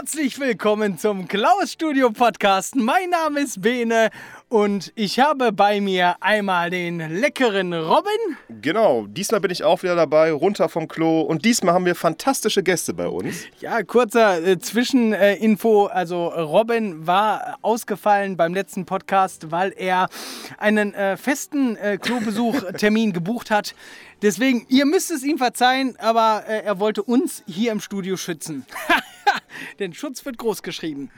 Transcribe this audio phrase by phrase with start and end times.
[0.00, 2.74] Herzlich willkommen zum Klaus Studio Podcast.
[2.74, 4.08] Mein Name ist Bene
[4.50, 8.10] und ich habe bei mir einmal den leckeren Robin.
[8.60, 11.20] Genau, diesmal bin ich auch wieder dabei, runter vom Klo.
[11.20, 13.44] Und diesmal haben wir fantastische Gäste bei uns.
[13.60, 15.86] Ja, kurzer äh, Zwischeninfo.
[15.86, 20.08] Also Robin war ausgefallen beim letzten Podcast, weil er
[20.58, 23.76] einen äh, festen äh, Klobesuchtermin gebucht hat.
[24.20, 28.66] Deswegen, ihr müsst es ihm verzeihen, aber äh, er wollte uns hier im Studio schützen.
[29.78, 31.10] Denn Schutz wird groß geschrieben.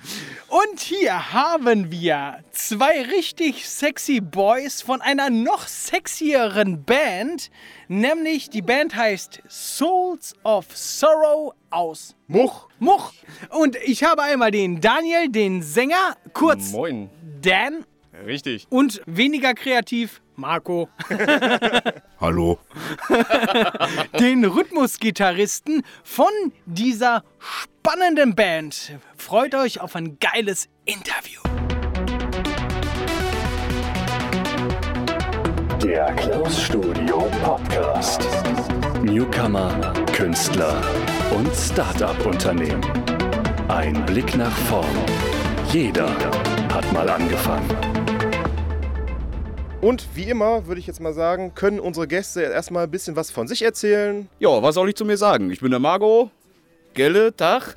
[0.48, 7.50] Und hier haben wir zwei richtig sexy Boys von einer noch sexieren Band.
[7.89, 12.68] Nämlich die Band heißt Souls of Sorrow aus Much.
[12.79, 13.13] Much.
[13.50, 17.11] Und ich habe einmal den Daniel, den Sänger, kurz Moin.
[17.40, 17.85] Dan
[18.27, 18.66] Richtig.
[18.71, 20.89] und weniger kreativ Marco.
[22.21, 22.58] Hallo.
[24.18, 26.30] den Rhythmusgitarristen von
[26.66, 28.93] dieser spannenden Band.
[29.16, 31.41] Freut euch auf ein geiles Interview.
[35.83, 38.22] Der Klaus Studio Podcast.
[39.02, 40.80] Newcomer, Künstler
[41.36, 42.80] und Start-up-Unternehmen.
[43.66, 44.86] Ein Blick nach vorn.
[45.72, 46.08] Jeder
[46.72, 47.69] hat mal angefangen.
[49.80, 53.33] Und wie immer, würde ich jetzt mal sagen, können unsere Gäste erstmal ein bisschen was
[53.33, 54.28] von sich erzählen.
[54.39, 55.50] Ja, was soll ich zu mir sagen?
[55.50, 56.30] Ich bin der Margot.
[56.94, 57.77] Gelle, Tag.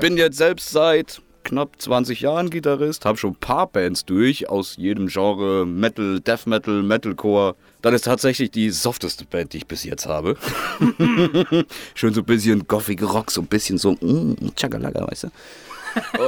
[0.00, 4.76] Bin jetzt selbst seit knapp 20 Jahren Gitarrist, habe schon ein paar Bands durch, aus
[4.76, 7.54] jedem Genre, Metal, Death Metal, Metalcore.
[7.82, 10.36] Das ist tatsächlich die softeste Band, die ich bis jetzt habe.
[11.94, 15.28] Schön so ein bisschen Gothic Rock, so ein bisschen so mm, Chagalaga, weißt du.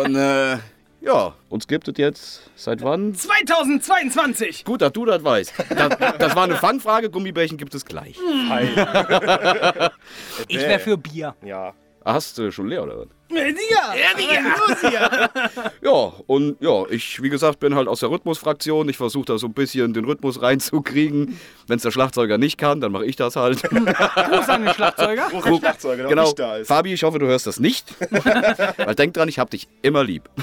[0.02, 0.58] Und äh,
[1.02, 3.14] ja, uns gibt es jetzt seit wann?
[3.14, 4.64] 2022.
[4.64, 5.52] Gut, dass du das weißt.
[5.70, 8.16] Das, das war eine Fangfrage, Gummibärchen gibt es gleich.
[10.48, 11.34] Ich wäre für Bier.
[11.44, 11.74] Ja.
[12.04, 13.08] Hast du schon leer oder was?
[13.30, 15.30] Ja, ja,
[15.82, 18.88] Ja, und ja, ich, wie gesagt, bin halt aus der Rhythmusfraktion.
[18.88, 21.38] Ich versuche da so ein bisschen den Rhythmus reinzukriegen.
[21.66, 23.62] Wenn es der Schlagzeuger nicht kann, dann mache ich das halt.
[23.62, 25.28] Gruß an den Schlagzeuger.
[25.30, 26.24] Großer Schlagzeuger, der genau.
[26.24, 26.68] nicht da ist.
[26.68, 27.94] Fabi, ich hoffe, du hörst das nicht.
[28.76, 30.28] Weil denk dran, ich hab dich immer lieb.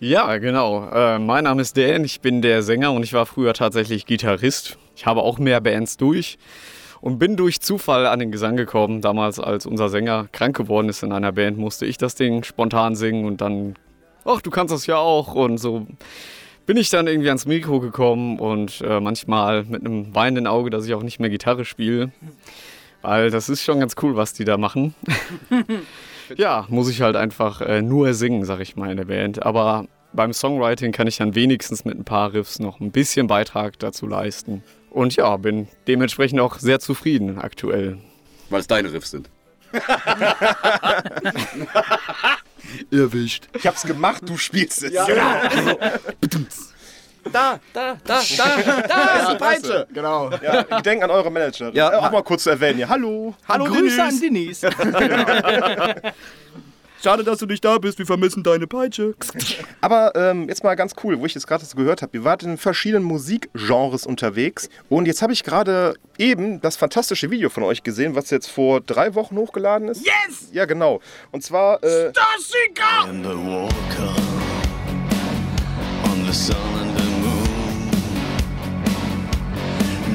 [0.00, 0.88] Ja, genau.
[0.90, 4.78] Äh, mein Name ist Dan, ich bin der Sänger und ich war früher tatsächlich Gitarrist.
[4.94, 6.38] Ich habe auch mehr Bands durch
[7.00, 9.00] und bin durch Zufall an den Gesang gekommen.
[9.00, 12.96] Damals, als unser Sänger krank geworden ist in einer Band, musste ich das Ding spontan
[12.96, 13.74] singen und dann,
[14.24, 15.34] ach, du kannst das ja auch.
[15.34, 15.86] Und so
[16.66, 20.86] bin ich dann irgendwie ans Mikro gekommen und äh, manchmal mit einem weinenden Auge, dass
[20.86, 22.12] ich auch nicht mehr Gitarre spiele.
[23.00, 24.94] Weil das ist schon ganz cool, was die da machen.
[26.36, 29.46] ja, muss ich halt einfach äh, nur singen, sag ich mal, in der Band.
[29.46, 33.78] Aber beim Songwriting kann ich dann wenigstens mit ein paar Riffs noch ein bisschen Beitrag
[33.78, 34.62] dazu leisten.
[34.90, 37.98] Und ja, bin dementsprechend auch sehr zufrieden aktuell.
[38.50, 39.28] Weil es deine Riffs sind.
[42.90, 43.48] Erwischt.
[43.54, 44.92] Ich hab's gemacht, du spielst es.
[44.92, 45.06] Ja,
[47.30, 49.86] Da, da, da, da, da ist die Peitsche.
[49.92, 50.30] Genau.
[50.42, 51.70] Ja, ich denke an eure Manager.
[51.74, 51.92] Ja.
[51.92, 52.76] Äh, auch mal kurz zu erwähnen.
[52.76, 52.88] hier.
[52.88, 53.34] Hallo.
[53.46, 54.70] Hallo, Grüße an Denise.
[57.02, 57.98] Schade, dass du nicht da bist.
[57.98, 59.14] Wir vermissen deine Peitsche.
[59.80, 62.16] Aber ähm, jetzt mal ganz cool, wo ich jetzt gerade das gehört habe.
[62.16, 64.68] Ihr wart in verschiedenen Musikgenres unterwegs.
[64.88, 68.80] Und jetzt habe ich gerade eben das fantastische Video von euch gesehen, was jetzt vor
[68.80, 70.04] drei Wochen hochgeladen ist.
[70.04, 70.48] Yes!
[70.52, 71.00] Ja, genau.
[71.30, 71.82] Und zwar.
[71.84, 72.12] Äh!
[73.08, 74.14] And the walker
[76.04, 77.38] on the sun and the moon.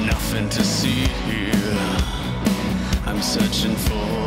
[0.05, 1.53] Nothing to see here.
[3.05, 4.22] I'm searching for.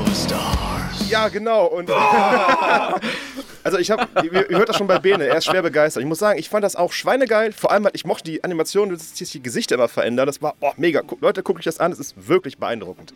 [1.09, 1.67] Ja, genau.
[1.67, 1.91] Und
[3.62, 6.03] also ich habe, ihr, ihr hört das schon bei Bene, er ist schwer begeistert.
[6.03, 7.53] Ich muss sagen, ich fand das auch schweinegeil.
[7.53, 10.27] Vor allem, weil ich mochte die Animation, dass sich die Gesichter immer verändern.
[10.27, 11.03] Das war oh, mega.
[11.21, 11.93] Leute, guckt euch das an.
[11.93, 13.15] Es ist wirklich beeindruckend.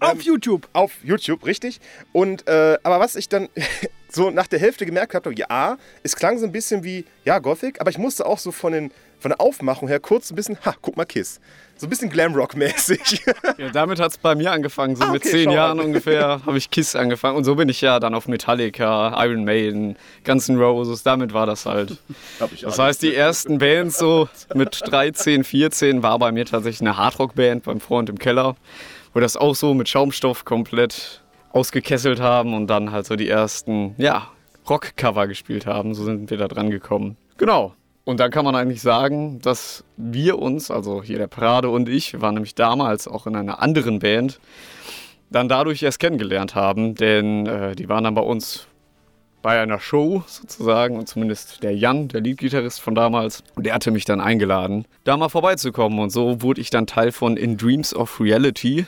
[0.00, 0.68] Auf YouTube.
[0.72, 1.80] Auf YouTube, richtig.
[2.12, 3.48] Und äh, aber was ich dann
[4.08, 7.80] so nach der Hälfte gemerkt habe, ja, es klang so ein bisschen wie ja Gothic,
[7.80, 10.74] aber ich musste auch so von den von der Aufmachung her kurz ein bisschen, ha,
[10.80, 11.40] guck mal Kiss.
[11.78, 13.20] So ein bisschen Glamrock-mäßig.
[13.58, 14.96] Ja, damit hat es bei mir angefangen.
[14.96, 15.86] So Ah, mit okay, zehn schau Jahren an.
[15.86, 17.36] ungefähr habe ich Kiss angefangen.
[17.36, 21.02] Und so bin ich ja dann auf Metallica, Iron Maiden, Guns N' Roses.
[21.02, 21.98] Damit war das halt.
[22.62, 27.64] Das heißt, die ersten Bands so mit 13, 14 war bei mir tatsächlich eine Hardrock-Band
[27.64, 28.56] beim Freund im Keller,
[29.14, 31.22] wo das auch so mit Schaumstoff komplett
[31.52, 34.28] ausgekesselt haben und dann halt so die ersten, ja,
[34.68, 35.94] Rock-Cover gespielt haben.
[35.94, 37.16] So sind wir da dran gekommen.
[37.38, 37.74] Genau.
[38.06, 42.12] Und dann kann man eigentlich sagen, dass wir uns, also hier der Parade und ich,
[42.12, 44.38] wir waren nämlich damals auch in einer anderen Band,
[45.28, 48.68] dann dadurch erst kennengelernt haben, denn äh, die waren dann bei uns
[49.42, 50.96] bei einer Show sozusagen.
[50.96, 55.28] Und zumindest der Jan, der Leadgitarrist von damals, der hatte mich dann eingeladen, da mal
[55.28, 55.98] vorbeizukommen.
[55.98, 58.86] Und so wurde ich dann Teil von In Dreams of Reality.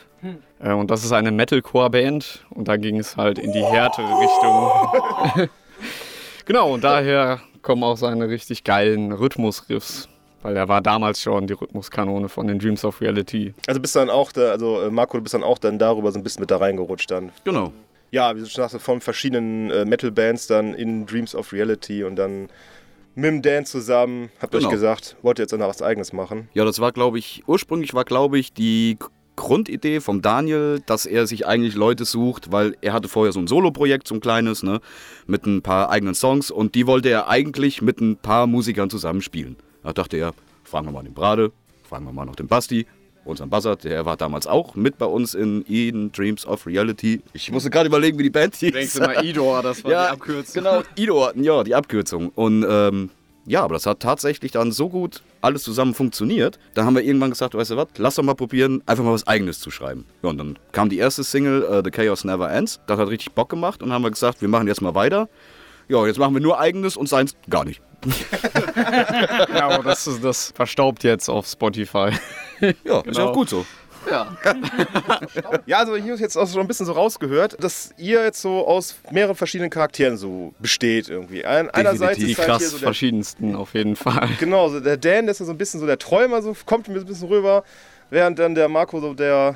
[0.61, 2.45] Äh, Und das ist eine Metalcore-Band.
[2.51, 5.49] Und da ging es halt in die härtere Richtung.
[6.45, 10.07] genau, und daher kommen auch seine richtig geilen Rhythmusriffs,
[10.41, 13.53] weil er war damals schon die Rhythmuskanone von den Dreams of Reality.
[13.67, 16.19] Also bist dann auch da, also äh, Marco, du bist dann auch dann darüber so
[16.19, 17.31] ein bisschen mit da reingerutscht dann.
[17.43, 17.71] Genau.
[18.11, 22.15] Ja, wie du schon sagst, von verschiedenen äh, Metal-Bands dann in Dreams of Reality und
[22.15, 22.49] dann
[23.15, 24.65] mit dem Dan zusammen, habt Genau.
[24.65, 26.47] euch gesagt, wollt ihr jetzt dann was eigenes machen?
[26.53, 28.97] Ja, das war, glaube ich, ursprünglich war, glaube ich, die
[29.39, 33.47] Grundidee vom Daniel, dass er sich eigentlich Leute sucht, weil er hatte vorher so ein
[33.47, 34.81] Solo-Projekt, so ein kleines, ne,
[35.27, 39.21] mit ein paar eigenen Songs und die wollte er eigentlich mit ein paar Musikern zusammen
[39.21, 39.55] spielen.
[39.81, 40.33] Da dachte er,
[40.65, 41.53] fragen wir mal den Brade,
[41.83, 42.85] fragen wir mal noch den Basti,
[43.23, 47.21] unseren Buzzard, der war damals auch mit bei uns in Eden Dreams of Reality.
[47.31, 48.73] Ich musste gerade überlegen, wie die Band hieß.
[48.73, 50.63] Denkst du mal Idor, das war die Abkürzung.
[50.63, 52.29] Genau, Ido, ja, die Abkürzung.
[52.35, 53.09] Und ähm,
[53.45, 56.59] ja, aber das hat tatsächlich dann so gut alles zusammen funktioniert.
[56.75, 59.25] Dann haben wir irgendwann gesagt, weißt du was, lass doch mal probieren, einfach mal was
[59.27, 60.05] Eigenes zu schreiben.
[60.21, 62.79] Ja, und dann kam die erste Single, äh, The Chaos Never Ends.
[62.87, 65.29] Das hat richtig Bock gemacht und haben wir gesagt, wir machen jetzt mal weiter.
[65.87, 67.81] Ja, jetzt machen wir nur Eigenes und seins gar nicht.
[69.53, 72.11] Ja, aber das, ist- das verstaubt jetzt auf Spotify.
[72.61, 73.29] Ja, ist ja Genau.
[73.29, 73.65] auch gut so.
[75.65, 78.65] Ja, also ich habe jetzt auch so ein bisschen so rausgehört, dass ihr jetzt so
[78.67, 81.45] aus mehreren verschiedenen Charakteren so besteht irgendwie.
[81.45, 84.29] Ein, einerseits Die ist halt krass hier so der, verschiedensten auf jeden Fall.
[84.39, 86.87] genau, so der Dan, der ist ja so ein bisschen so der Träumer, so kommt
[86.87, 87.63] mir so ein bisschen rüber,
[88.09, 89.55] während dann der Marco so der,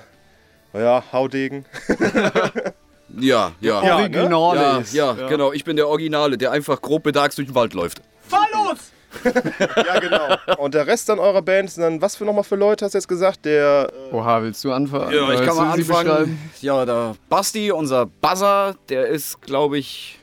[0.73, 1.65] naja, Haudegen.
[3.19, 3.83] Ja, ja.
[3.85, 4.93] Ja, Original Ja, ist.
[4.93, 5.53] ja, genau.
[5.53, 8.01] Ich bin der Originale, der einfach grob bedags durch den Wald läuft.
[8.27, 8.77] Fahr los!
[9.87, 10.35] Ja, genau.
[10.57, 12.97] Und der Rest dann eurer Band sind dann, was für nochmal für Leute hast du
[12.97, 13.45] jetzt gesagt?
[13.45, 15.13] Der, äh, Oha, willst du anfangen?
[15.13, 16.39] Ja, ich Willst kann mal anfangen.
[16.61, 20.19] Ja, der Basti, unser Buzzer, der ist, glaube ich,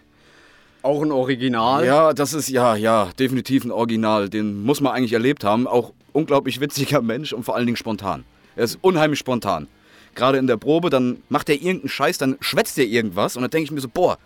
[0.83, 1.85] Auch ein Original.
[1.85, 4.29] Ja, das ist ja, ja, definitiv ein Original.
[4.31, 5.67] Den muss man eigentlich erlebt haben.
[5.67, 8.25] Auch unglaublich witziger Mensch und vor allen Dingen spontan.
[8.57, 9.69] Er ist unheimlich spontan.
[10.15, 13.51] Gerade in der Probe, dann macht er irgendeinen Scheiß, dann schwätzt er irgendwas und dann
[13.51, 14.19] denke ich mir so, boah,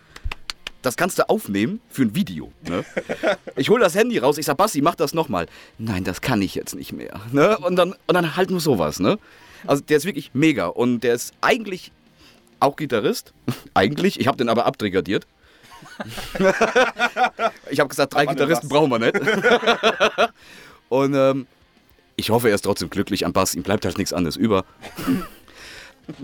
[0.84, 2.52] das kannst du aufnehmen für ein Video.
[2.68, 2.84] Ne?
[3.56, 5.46] Ich hole das Handy raus, ich sag, Basti, mach das nochmal.
[5.78, 7.20] Nein, das kann ich jetzt nicht mehr.
[7.32, 7.56] Ne?
[7.58, 9.00] Und, dann, und dann halt nur sowas.
[9.00, 9.18] Ne?
[9.66, 11.90] Also der ist wirklich mega und der ist eigentlich
[12.60, 13.32] auch Gitarrist.
[13.74, 15.26] eigentlich, ich habe den aber abbrigadiert.
[17.70, 19.14] ich habe gesagt, drei Gitarristen brauchen wir nicht.
[20.88, 21.46] und ähm,
[22.16, 23.54] ich hoffe, er ist trotzdem glücklich am Bass.
[23.54, 24.64] Ihm bleibt halt nichts anderes über.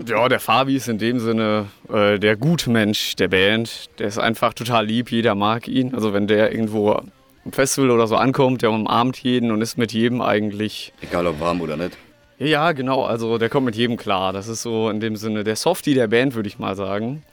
[0.05, 3.89] Ja, der Fabi ist in dem Sinne äh, der Gutmensch der Band.
[3.99, 5.95] Der ist einfach total lieb, jeder mag ihn.
[5.95, 7.11] Also wenn der irgendwo am
[7.51, 10.93] Festival oder so ankommt, der umarmt jeden und ist mit jedem eigentlich.
[11.01, 11.97] Egal ob warm oder nicht.
[12.37, 14.33] Ja, genau, also der kommt mit jedem klar.
[14.33, 17.23] Das ist so in dem Sinne der Softie der Band, würde ich mal sagen.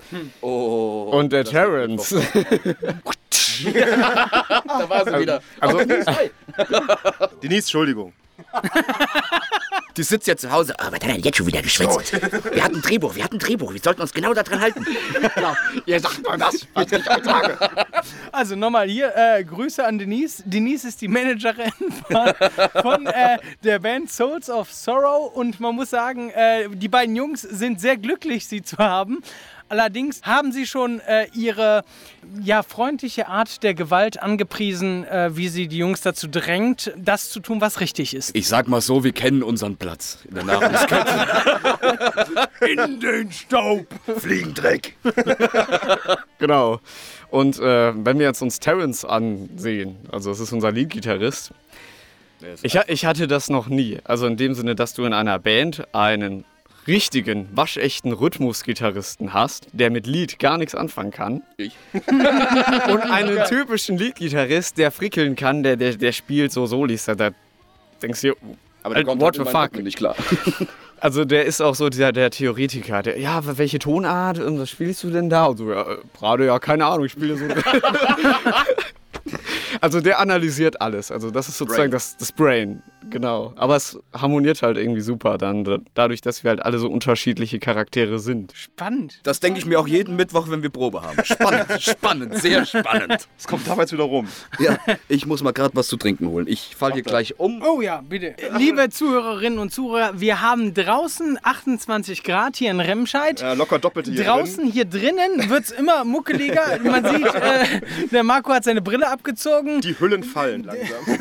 [0.43, 2.11] Oh, Und der Terrence.
[3.65, 5.41] da war sie wieder.
[5.61, 5.79] Also,
[7.43, 8.13] Denise, Entschuldigung.
[9.99, 10.79] Die sitzt jetzt zu Hause.
[10.79, 12.13] Aber was hat er jetzt schon wieder geschwätzt?
[12.55, 13.73] Wir hatten ein Drehbuch, wir hatten ein Drehbuch.
[13.73, 14.87] Wir sollten uns genau daran halten.
[15.87, 17.59] ihr sagt mal das, was ich euch sage.
[18.31, 20.45] Also nochmal hier, äh, Grüße an Denise.
[20.47, 21.73] Denise ist die Managerin
[22.11, 22.33] von,
[22.81, 27.43] von äh, der Band Souls of Sorrow und man muss sagen, äh, die beiden Jungs
[27.43, 29.19] sind sehr glücklich, sie zu haben.
[29.69, 31.85] Allerdings haben sie schon äh, ihre
[32.43, 37.41] ja, freundliche Art der Gewalt angepriesen, äh, wie sie die Jungs dazu drängt, das zu
[37.41, 38.35] tun, was richtig ist.
[38.35, 41.27] Ich sag mal so, wir kennen unseren Platz in der Nahrungskette.
[42.67, 43.87] in den Staub.
[44.19, 44.97] Fliegendreck.
[46.39, 46.79] Genau.
[47.31, 51.53] Und äh, wenn wir jetzt uns Terrence ansehen, also es ist unser Lead-Gitarrist,
[52.63, 53.99] ich, ich hatte das noch nie.
[54.05, 56.45] Also in dem Sinne, dass du in einer Band einen
[56.89, 61.43] richtigen, waschechten Rhythmusgitarristen hast, der mit Lied gar nichts anfangen kann.
[61.59, 61.77] Ich.
[61.93, 67.05] Und einen typischen Lead-Gitarrist, der frickeln kann, der, der, der spielt so Solis.
[67.05, 67.31] Da, da
[68.03, 68.33] denkst du,
[68.83, 70.17] Aber der kommt halt in meinen fuck nicht klar.
[71.01, 73.03] also der ist auch so der, der Theoretiker.
[73.03, 75.47] Der, ja, welche Tonart, was spielst du denn da?
[75.47, 77.45] Und so, ja, äh, gerade ja, keine Ahnung, ich spiele so.
[79.81, 81.11] also der analysiert alles.
[81.11, 81.91] Also das ist sozusagen Brain.
[81.91, 83.53] das, das Brain, genau.
[83.57, 87.59] Aber es harmoniert halt irgendwie super dann, da- dadurch, dass wir halt alle so unterschiedliche
[87.59, 88.53] Charaktere sind.
[88.55, 89.21] Spannend.
[89.23, 91.25] Das denke ich mir auch jeden Mittwoch, wenn wir Probe haben.
[91.25, 93.29] Spannend, spannend, sehr spannend.
[93.39, 94.29] Es kommt damals wieder rum.
[94.59, 96.47] Ja, ich muss mal gerade was zu trinken holen.
[96.49, 97.63] Ich falle hier gleich um.
[97.63, 98.35] Oh ja, bitte.
[98.57, 103.41] Liebe Zuhörerinnen und Zuhörer, wir haben draußen 28 Grad hier in Remscheid.
[103.41, 106.79] Ja, locker doppelte hier Draußen hier drinnen wird es immer muckeliger.
[106.85, 107.81] Man sieht, äh,
[108.13, 109.58] der Marco hat seine Brille abgezogen.
[109.63, 109.81] Drin.
[109.81, 111.05] Die Hüllen fallen langsam.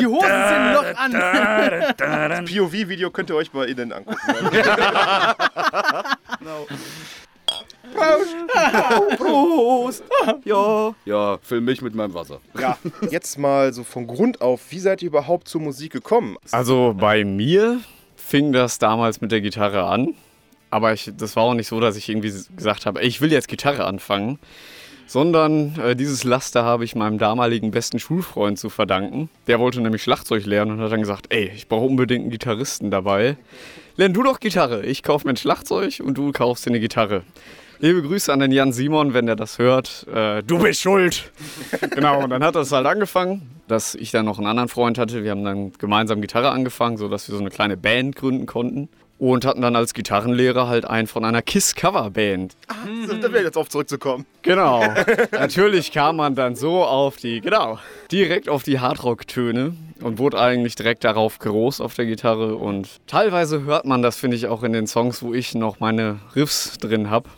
[0.00, 1.12] Die Hosen sind noch an.
[1.98, 4.18] Das POV-Video könnt ihr euch bei Ihnen angucken.
[9.16, 10.02] Prost!
[10.44, 10.94] Ja.
[11.04, 12.40] Ja, füll mich mit meinem Wasser.
[12.58, 12.78] Ja.
[13.10, 16.36] Jetzt mal so von Grund auf, wie seid ihr überhaupt zur Musik gekommen?
[16.52, 17.80] Also bei mir
[18.16, 20.14] fing das damals mit der Gitarre an.
[20.70, 23.48] Aber ich, das war auch nicht so, dass ich irgendwie gesagt habe, ich will jetzt
[23.48, 24.38] Gitarre anfangen.
[25.08, 29.30] Sondern äh, dieses Laster habe ich meinem damaligen besten Schulfreund zu verdanken.
[29.46, 32.90] Der wollte nämlich Schlagzeug lernen und hat dann gesagt, ey, ich brauche unbedingt einen Gitarristen
[32.90, 33.38] dabei.
[33.96, 34.84] Lern du doch Gitarre.
[34.84, 37.22] Ich kaufe mir ein Schlagzeug und du kaufst dir eine Gitarre.
[37.80, 40.06] Liebe Grüße an den Jan Simon, wenn der das hört.
[40.12, 41.32] Äh, du bist schuld.
[41.94, 45.24] genau, und dann hat das halt angefangen, dass ich dann noch einen anderen Freund hatte.
[45.24, 48.88] Wir haben dann gemeinsam Gitarre angefangen, sodass wir so eine kleine Band gründen konnten.
[49.18, 52.56] Und hatten dann als Gitarrenlehrer halt einen von einer Kiss-Cover-Band.
[53.20, 54.26] Da wäre jetzt auf zurückzukommen.
[54.42, 54.80] Genau.
[55.32, 57.80] Natürlich kam man dann so auf die, genau,
[58.12, 62.54] direkt auf die Hardrock-Töne und wurde eigentlich direkt darauf groß auf der Gitarre.
[62.54, 66.20] Und teilweise hört man das, finde ich, auch in den Songs, wo ich noch meine
[66.36, 67.28] Riffs drin habe.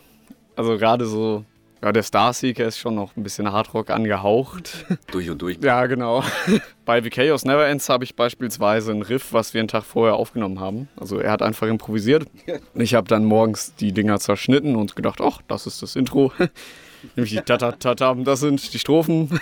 [0.55, 1.45] Also gerade so,
[1.83, 4.85] ja, der Starseeker ist schon noch ein bisschen Hardrock angehaucht.
[5.11, 5.57] Durch und durch.
[5.63, 6.23] Ja, genau.
[6.85, 10.15] Bei The Chaos Never Ends habe ich beispielsweise ein Riff, was wir einen Tag vorher
[10.15, 10.89] aufgenommen haben.
[10.95, 12.27] Also er hat einfach improvisiert.
[12.75, 16.31] Ich habe dann morgens die Dinger zerschnitten und gedacht, ach, das ist das Intro.
[17.15, 19.39] Nämlich die Tatatatam, das sind die Strophen.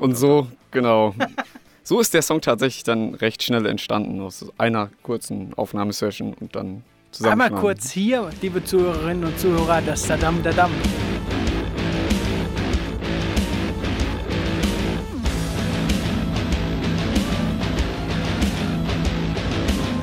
[0.00, 1.14] Und so, genau.
[1.82, 6.66] So ist der Song tatsächlich dann recht schnell entstanden aus einer kurzen Aufnahmesession und dann
[6.66, 6.82] Einmal
[7.12, 7.58] zusammenschneiden.
[7.58, 10.70] kurz hier, liebe Zuhörerinnen und Zuhörer, das Dadam Dadam.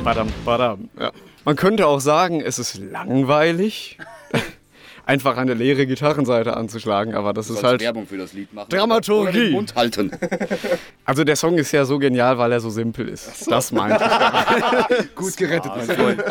[0.05, 0.89] Badam, badam.
[0.99, 1.11] Ja.
[1.45, 3.97] Man könnte auch sagen, es ist langweilig,
[5.07, 7.81] einfach eine leere Gitarrenseite anzuschlagen, aber das ist halt.
[7.81, 8.69] Werbung für das Lied machen.
[8.69, 9.49] Dramaturgie.
[9.49, 10.11] Mund halten.
[11.07, 13.49] Also der Song ist ja so genial, weil er so simpel ist.
[13.49, 15.15] Das meinte ich.
[15.15, 16.23] Gut gerettet, mein Freund.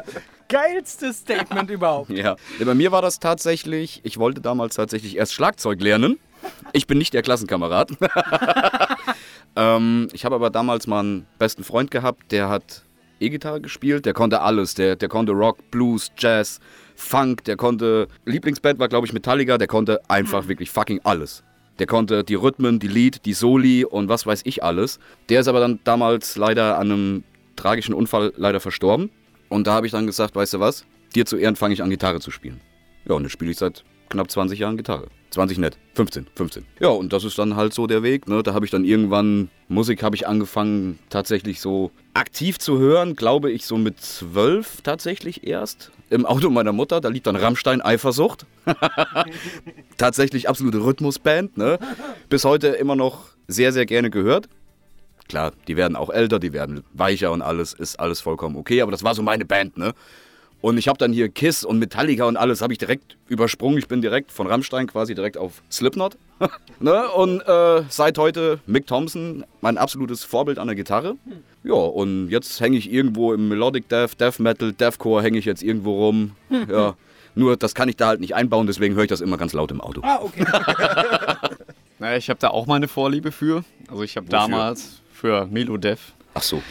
[0.48, 2.10] Geilstes Statement überhaupt.
[2.10, 2.36] Ja.
[2.58, 6.18] ja, bei mir war das tatsächlich, ich wollte damals tatsächlich erst Schlagzeug lernen.
[6.72, 7.90] Ich bin nicht der Klassenkamerad.
[9.56, 12.82] ähm, ich habe aber damals mal einen besten Freund gehabt, der hat
[13.20, 14.74] E-Gitarre gespielt, der konnte alles.
[14.74, 16.60] Der, der konnte Rock, Blues, Jazz,
[16.96, 21.42] Funk, der konnte, Lieblingsband war glaube ich Metallica, der konnte einfach wirklich fucking alles.
[21.78, 25.00] Der konnte die Rhythmen, die Lied, die Soli und was weiß ich alles.
[25.28, 27.24] Der ist aber dann damals leider an einem
[27.56, 29.10] tragischen Unfall leider verstorben.
[29.48, 31.90] Und da habe ich dann gesagt, weißt du was, dir zu Ehren fange ich an
[31.90, 32.60] Gitarre zu spielen.
[33.06, 35.08] Ja, und jetzt spiele ich seit knapp 20 Jahren Gitarre.
[35.30, 36.64] 20 nicht, 15, 15.
[36.80, 38.28] Ja, und das ist dann halt so der Weg.
[38.28, 38.42] Ne?
[38.42, 43.50] Da habe ich dann irgendwann, Musik habe ich angefangen tatsächlich so aktiv zu hören, glaube
[43.50, 45.90] ich so mit 12 tatsächlich erst.
[46.10, 48.46] Im Auto meiner Mutter, da liegt dann Rammstein Eifersucht.
[49.98, 51.58] tatsächlich absolute Rhythmusband.
[51.58, 51.78] Ne?
[52.28, 54.48] Bis heute immer noch sehr, sehr gerne gehört.
[55.28, 58.82] Klar, die werden auch älter, die werden weicher und alles, ist alles vollkommen okay.
[58.82, 59.94] Aber das war so meine Band, ne?
[60.64, 63.76] Und ich habe dann hier Kiss und Metallica und alles habe ich direkt übersprungen.
[63.76, 66.16] Ich bin direkt von Rammstein quasi direkt auf Slipknot.
[66.80, 67.06] ne?
[67.10, 71.16] Und äh, seit heute Mick Thompson, mein absolutes Vorbild an der Gitarre.
[71.64, 75.62] Ja, und jetzt hänge ich irgendwo im Melodic Death, Death Metal, Deathcore hänge ich jetzt
[75.62, 76.30] irgendwo rum.
[76.48, 76.96] ja.
[77.34, 79.70] Nur das kann ich da halt nicht einbauen, deswegen höre ich das immer ganz laut
[79.70, 80.00] im Auto.
[80.02, 80.46] Ah, okay.
[81.98, 83.64] Naja, ich habe da auch meine Vorliebe für.
[83.88, 86.62] Also ich habe damals für Melodev Ach so.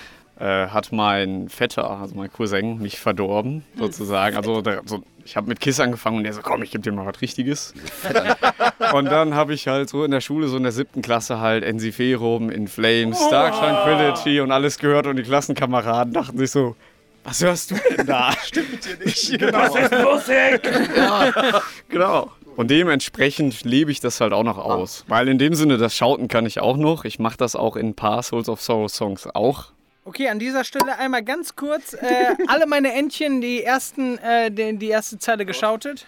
[0.43, 4.35] Äh, hat mein Vetter, also mein Cousin, mich verdorben, sozusagen.
[4.35, 6.91] Also der, so, ich habe mit Kiss angefangen und der so, komm, ich gebe dir
[6.91, 7.73] mal was Richtiges.
[8.93, 11.63] und dann habe ich halt so in der Schule, so in der siebten Klasse halt
[11.63, 16.75] Ensiferum, In Flames, Dark Tranquility und alles gehört und die Klassenkameraden dachten sich so,
[17.23, 18.33] was hörst du denn da?
[18.43, 19.31] Stimmt dir nicht.
[19.39, 19.51] Genau.
[19.51, 20.97] Das ist Musik!
[20.97, 22.31] ja, genau.
[22.57, 25.05] Und dementsprechend lebe ich das halt auch noch aus.
[25.07, 27.05] Weil in dem Sinne, das Schauten kann ich auch noch.
[27.05, 29.71] Ich mache das auch in ein paar Souls of Sorrow Songs auch.
[30.05, 31.93] Okay, an dieser Stelle einmal ganz kurz.
[31.93, 36.05] Äh, alle meine Entchen, die, ersten, äh, die, die erste Zeile geschautet.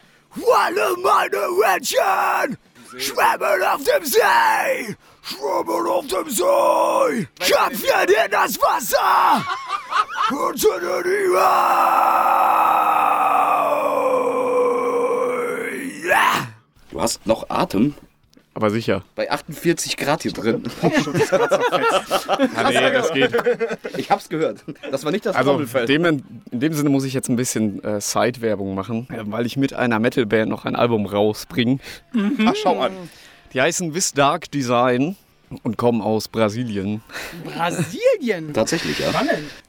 [0.58, 1.38] Alle meine
[1.75, 2.58] Entchen
[2.98, 9.46] schwimmen auf dem See, schwimmen auf dem See, schöpfen in das Wasser
[10.32, 11.46] und sind in die Welt.
[16.92, 17.96] Du hast noch Atem
[18.56, 19.04] Aber sicher.
[19.16, 20.64] bei 48 Grad hier drin.
[22.56, 23.32] Ah, nee, das geht.
[23.98, 24.64] Ich hab's gehört.
[24.92, 25.86] Das war nicht das Also Trommelfell.
[25.86, 26.24] dem, in
[26.60, 30.00] dem Sinne muss ich jetzt ein bisschen äh, Side-Werbung machen, äh, weil ich mit einer
[30.00, 31.80] Metal-Band noch ein Album rausbringe.
[32.46, 32.94] Ach, schau an.
[33.54, 35.16] Die heißen This Dark Design
[35.64, 37.02] und kommen aus Brasilien.
[37.44, 38.54] Brasilien.
[38.54, 39.12] Tatsächlich, ja.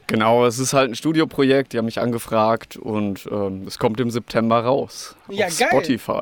[0.07, 4.11] Genau, es ist halt ein Studioprojekt, die haben mich angefragt und ähm, es kommt im
[4.11, 5.16] September raus.
[5.28, 5.69] Ja, auf geil.
[5.71, 6.21] Spotify.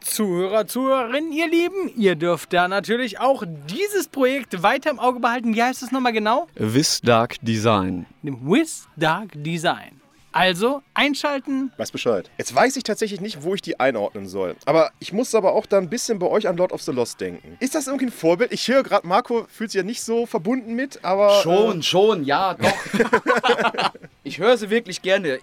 [0.00, 5.54] Zuhörer, Zuhörerinnen, ihr Lieben, ihr dürft da natürlich auch dieses Projekt weiter im Auge behalten.
[5.54, 6.46] Wie heißt es nochmal genau?
[6.56, 8.06] This Dark Design.
[8.22, 10.00] With Dark Design.
[10.30, 11.72] Also einschalten.
[11.78, 12.30] Weiß Bescheid.
[12.36, 14.56] Jetzt weiß ich tatsächlich nicht, wo ich die einordnen soll.
[14.66, 17.20] Aber ich muss aber auch da ein bisschen bei euch an Lord of the Lost
[17.20, 17.56] denken.
[17.60, 18.52] Ist das irgendwie ein Vorbild?
[18.52, 21.40] Ich höre gerade, Marco fühlt sich ja nicht so verbunden mit, aber.
[21.42, 22.72] Schon, schon, ja, doch.
[24.22, 25.40] ich höre sie wirklich gerne.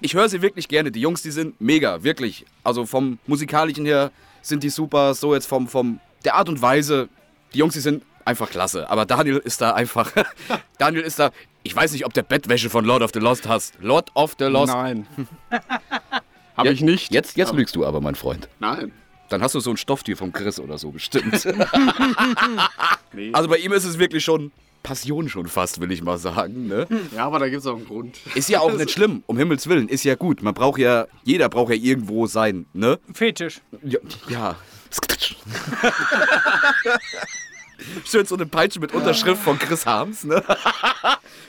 [0.00, 0.90] Ich höre sie wirklich gerne.
[0.90, 2.44] Die Jungs, die sind mega, wirklich.
[2.64, 4.10] Also vom musikalischen her
[4.42, 5.14] sind die super.
[5.14, 7.08] So jetzt vom, vom der Art und Weise.
[7.52, 8.88] Die Jungs, die sind einfach klasse.
[8.88, 10.12] Aber Daniel ist da einfach.
[10.78, 11.30] Daniel ist da.
[11.62, 13.74] Ich weiß nicht, ob der Bettwäsche von Lord of the Lost hast.
[13.80, 14.72] Lord of the Lost.
[14.72, 15.06] Nein.
[16.56, 17.12] Habe ich nicht.
[17.12, 18.48] Jetzt, jetzt lügst du aber, mein Freund.
[18.58, 18.92] Nein.
[19.28, 21.46] Dann hast du so ein Stofftier vom Chris oder so bestimmt.
[23.32, 26.66] Also bei ihm ist es wirklich schon Passion schon fast, will ich mal sagen.
[26.66, 26.86] Ne?
[27.14, 28.18] Ja, aber da gibt es auch einen Grund.
[28.34, 30.42] Ist ja auch nicht schlimm, um Himmels Willen, ist ja gut.
[30.42, 32.98] Man braucht ja, jeder braucht ja irgendwo sein, ne?
[33.12, 33.60] Fetisch.
[33.82, 33.98] Ja.
[34.28, 34.56] ja.
[38.04, 40.42] Schön so eine Peitsche mit Unterschrift von Chris Harms, ne?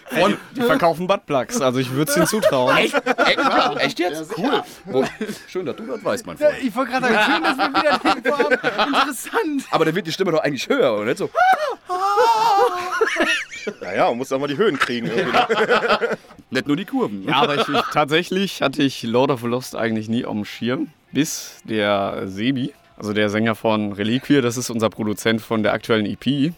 [0.09, 2.75] Von, die verkaufen Buttplugs, also ich würde es ihnen zutrauen.
[2.77, 2.93] Echt?
[2.95, 4.37] Echt, Echt jetzt?
[4.37, 4.61] Cool.
[4.85, 5.05] Wo-
[5.47, 6.55] Schön, dass du das weißt, mein Freund.
[6.61, 8.87] Ich wollte gerade sagen, schön, dass wir wieder den Info haben.
[8.93, 9.63] Interessant.
[9.71, 11.29] Aber dann wird die Stimme doch eigentlich höher, oder nicht so?
[13.79, 15.05] Naja, man muss auch mal die Höhen kriegen.
[15.07, 15.37] Irgendwie.
[16.49, 17.23] Nicht nur die Kurven.
[17.27, 20.45] Ja, aber ich, ich, tatsächlich hatte ich Lord of the Lost eigentlich nie auf dem
[20.45, 25.73] Schirm, bis der Sebi, also der Sänger von Reliquie, das ist unser Produzent von der
[25.73, 26.53] aktuellen EP,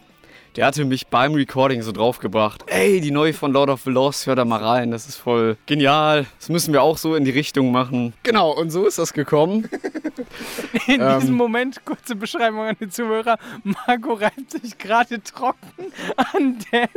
[0.58, 4.28] der hatte mich beim Recording so draufgebracht, ey, die neue von Lord of the Lost,
[4.28, 7.32] hör da mal rein, das ist voll genial, das müssen wir auch so in die
[7.32, 8.12] Richtung machen.
[8.24, 9.70] Genau, und so ist das gekommen.
[10.88, 11.20] In Ähm.
[11.22, 15.92] diesem Moment, kurze Beschreibung an die Zuhörer, Marco reibt sich gerade trocken
[16.34, 16.88] an Dan,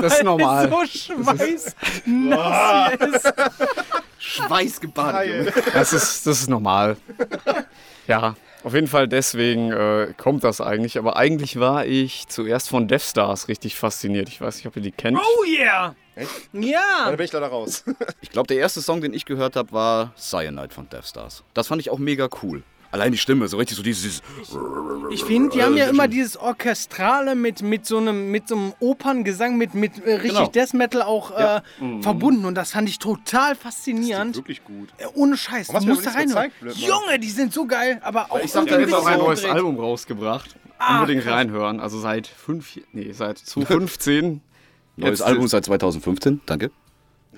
[0.00, 0.70] Das ist normal.
[0.70, 3.34] so schweißnass ist.
[4.18, 5.52] Schweißgebadet.
[5.74, 6.96] Das ist, das ist normal.
[8.08, 8.34] Ja,
[8.64, 10.98] auf jeden Fall deswegen äh, kommt das eigentlich.
[10.98, 14.28] Aber eigentlich war ich zuerst von Death Stars richtig fasziniert.
[14.28, 15.18] Ich weiß nicht, ob ihr die kennt.
[15.18, 15.94] Oh yeah!
[16.52, 17.04] Ja!
[17.04, 17.84] Dann bin ich leider raus.
[18.20, 21.44] Ich glaube, der erste Song, den ich gehört habe, war Cyanide von Death Stars.
[21.54, 22.62] Das fand ich auch mega cool.
[22.90, 24.22] Allein die Stimme, so richtig so dieses.
[25.10, 28.72] Ich finde, die haben ja immer dieses Orchestrale mit, mit, so, einem, mit so einem
[28.80, 30.46] Operngesang, mit, mit äh, richtig Genau.
[30.48, 31.60] Death Metal auch äh,
[32.00, 32.44] verbunden.
[32.46, 34.36] Und das fand ich total faszinierend.
[34.36, 34.88] Wirklich gut.
[34.98, 36.50] Äh, Ohne Scheiß, Was du musst da reinhören.
[36.60, 36.76] wird.
[36.76, 39.44] Junge, die sind so geil, aber auch Ich sag, hat jetzt auch ein neues.
[39.44, 40.56] Album rausgebracht.
[40.78, 41.34] Ah, Unbedingt krass.
[41.34, 41.80] reinhören.
[41.80, 44.40] Also seit fünf, nee, seit 2015.
[44.96, 46.70] Neues Jetzt- Album seit 2015, danke.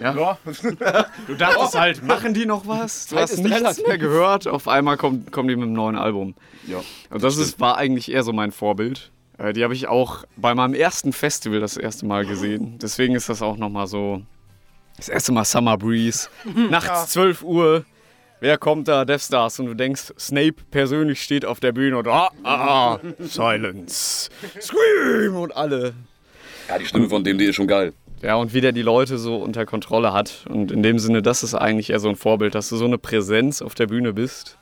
[0.01, 0.39] Ja.
[1.27, 3.07] Du dachtest halt, machen die noch was?
[3.07, 4.47] Du hast nichts mehr gehört.
[4.49, 6.35] Auf einmal kommt, kommen die mit einem neuen Album.
[6.67, 6.79] Ja.
[7.11, 9.11] Und das ist, war eigentlich eher so mein Vorbild.
[9.39, 12.79] Äh, Die habe ich auch bei meinem ersten Festival das erste Mal gesehen.
[12.81, 14.23] Deswegen ist das auch nochmal so.
[14.97, 16.29] Das erste Mal Summer Breeze.
[16.71, 17.85] Nachts 12 Uhr.
[18.41, 19.05] Wer kommt da?
[19.05, 19.61] Death Stars.
[19.61, 24.31] Und du denkst, Snape persönlich steht auf der Bühne und ah, ah, ah, Silence.
[24.61, 25.93] Scream und alle.
[26.69, 27.93] Ja, die Stimme von dem, die ist schon geil.
[28.23, 30.45] Ja, und wie der die Leute so unter Kontrolle hat.
[30.49, 32.99] Und in dem Sinne, das ist eigentlich eher so ein Vorbild, dass du so eine
[32.99, 34.59] Präsenz auf der Bühne bist,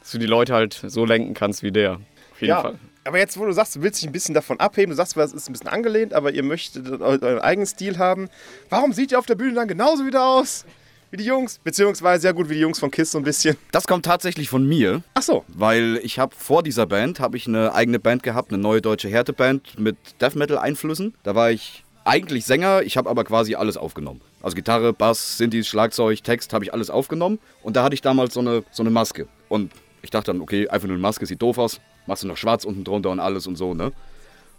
[0.00, 1.94] dass du die Leute halt so lenken kannst wie der.
[1.94, 2.74] Auf jeden Ja, Fall.
[3.04, 5.32] aber jetzt, wo du sagst, du willst dich ein bisschen davon abheben, du sagst, es
[5.32, 8.28] ist ein bisschen angelehnt, aber ihr möchtet eu- euren eigenen Stil haben.
[8.68, 10.66] Warum sieht ihr auf der Bühne dann genauso wieder aus
[11.10, 11.58] wie die Jungs?
[11.64, 13.56] Beziehungsweise, ja gut, wie die Jungs von KISS so ein bisschen.
[13.72, 17.46] Das kommt tatsächlich von mir, Ach so, weil ich habe vor dieser Band habe ich
[17.46, 21.14] eine eigene Band gehabt, eine neue deutsche Härteband mit Death Metal Einflüssen.
[21.22, 24.20] Da war ich eigentlich Sänger, ich habe aber quasi alles aufgenommen.
[24.42, 28.34] Also Gitarre, Bass, Synthes, Schlagzeug, Text habe ich alles aufgenommen und da hatte ich damals
[28.34, 31.42] so eine so eine Maske und ich dachte dann, okay, einfach nur eine Maske sieht
[31.42, 33.92] doof aus, machst du noch schwarz unten drunter und alles und so, ne?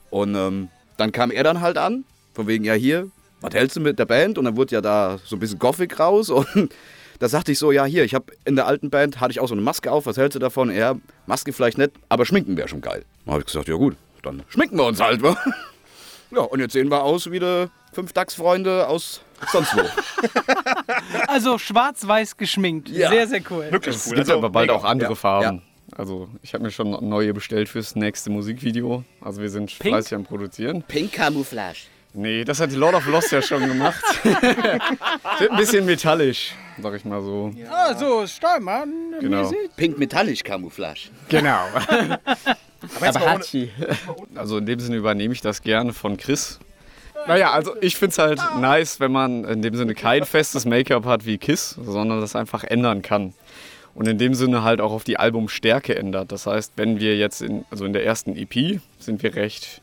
[0.09, 3.09] Und ähm, dann kam er dann halt an, von wegen, ja hier,
[3.41, 4.37] was hältst du mit der Band?
[4.37, 6.69] Und dann wurde ja da so ein bisschen Gothic raus und
[7.19, 9.47] da sagte ich so, ja hier, ich habe in der alten Band, hatte ich auch
[9.47, 10.69] so eine Maske auf, was hältst du davon?
[10.75, 13.05] Ja, Maske vielleicht nicht, aber schminken wäre schon geil.
[13.25, 15.37] Dann habe ich gesagt, ja gut, dann schminken wir uns halt, wa?
[16.31, 19.81] Ja, und jetzt sehen wir aus wie die fünf DAX-Freunde aus sonst wo.
[21.27, 22.89] Also schwarz-weiß geschminkt.
[22.89, 23.09] Ja.
[23.09, 23.67] Sehr, sehr cool.
[23.71, 24.15] wirklich Es cool.
[24.15, 24.79] gibt Also, aber bald mega.
[24.79, 25.61] auch andere Ja, Farben.
[25.95, 29.03] Also ich habe mir schon neue bestellt fürs nächste Musikvideo.
[29.21, 29.93] Also wir sind Pink?
[29.93, 30.83] fleißig am Produzieren.
[30.83, 31.79] Pink Camouflage.
[32.13, 34.03] Nee, das hat die Lord of Lost ja schon gemacht.
[34.23, 37.51] Wird ein bisschen metallisch, sag ich mal so.
[37.69, 39.15] Ah, so, Stallmann.
[39.19, 39.51] Genau.
[39.75, 41.09] Pink Metallic Camouflage.
[41.29, 41.65] Genau.
[42.95, 43.69] Aber mal ohne,
[44.35, 46.59] Also in dem Sinne übernehme ich das gerne von Chris.
[47.27, 51.05] Naja, also ich finde es halt nice, wenn man in dem Sinne kein festes Make-up
[51.05, 53.33] hat wie Kiss, sondern das einfach ändern kann.
[53.93, 56.31] Und in dem Sinne halt auch auf die Albumstärke ändert.
[56.31, 59.81] Das heißt, wenn wir jetzt in, also in der ersten EP sind wir recht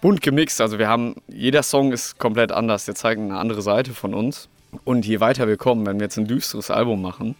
[0.00, 0.60] bunt gemixt.
[0.60, 2.86] Also wir haben, jeder Song ist komplett anders.
[2.86, 4.48] Der zeigt eine andere Seite von uns.
[4.84, 7.34] Und je weiter wir kommen, wenn wir jetzt ein düsteres Album machen,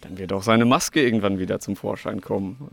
[0.00, 2.70] dann wird auch seine Maske irgendwann wieder zum Vorschein kommen.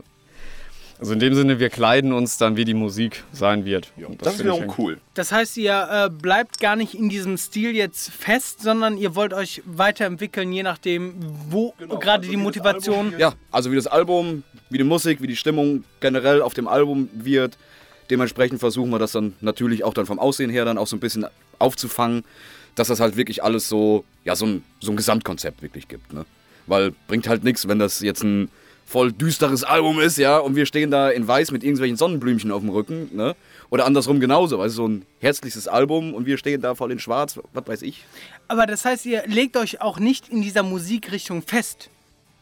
[0.98, 3.92] Also in dem Sinne, wir kleiden uns dann, wie die Musik sein wird.
[3.96, 4.98] Und Das ist finde ich wiederum cool.
[5.14, 9.34] Das heißt, ihr äh, bleibt gar nicht in diesem Stil jetzt fest, sondern ihr wollt
[9.34, 11.14] euch weiterentwickeln, je nachdem,
[11.50, 13.12] wo gerade die Motivation.
[13.18, 17.10] Ja, also wie das Album, wie die Musik, wie die Stimmung generell auf dem Album
[17.12, 17.58] wird.
[18.08, 21.00] Dementsprechend versuchen wir das dann natürlich auch dann vom Aussehen her dann auch so ein
[21.00, 21.26] bisschen
[21.58, 22.24] aufzufangen,
[22.74, 26.12] dass das halt wirklich alles so, ja, so ein, so ein Gesamtkonzept wirklich gibt.
[26.12, 26.24] Ne?
[26.66, 28.48] Weil bringt halt nichts, wenn das jetzt ein
[28.86, 32.60] voll düsteres Album ist, ja, und wir stehen da in weiß mit irgendwelchen Sonnenblümchen auf
[32.60, 33.34] dem Rücken, ne?
[33.68, 37.38] Oder andersrum genauso, also so ein herzliches Album und wir stehen da voll in schwarz,
[37.52, 38.04] was weiß ich.
[38.46, 41.90] Aber das heißt, ihr legt euch auch nicht in dieser Musikrichtung fest.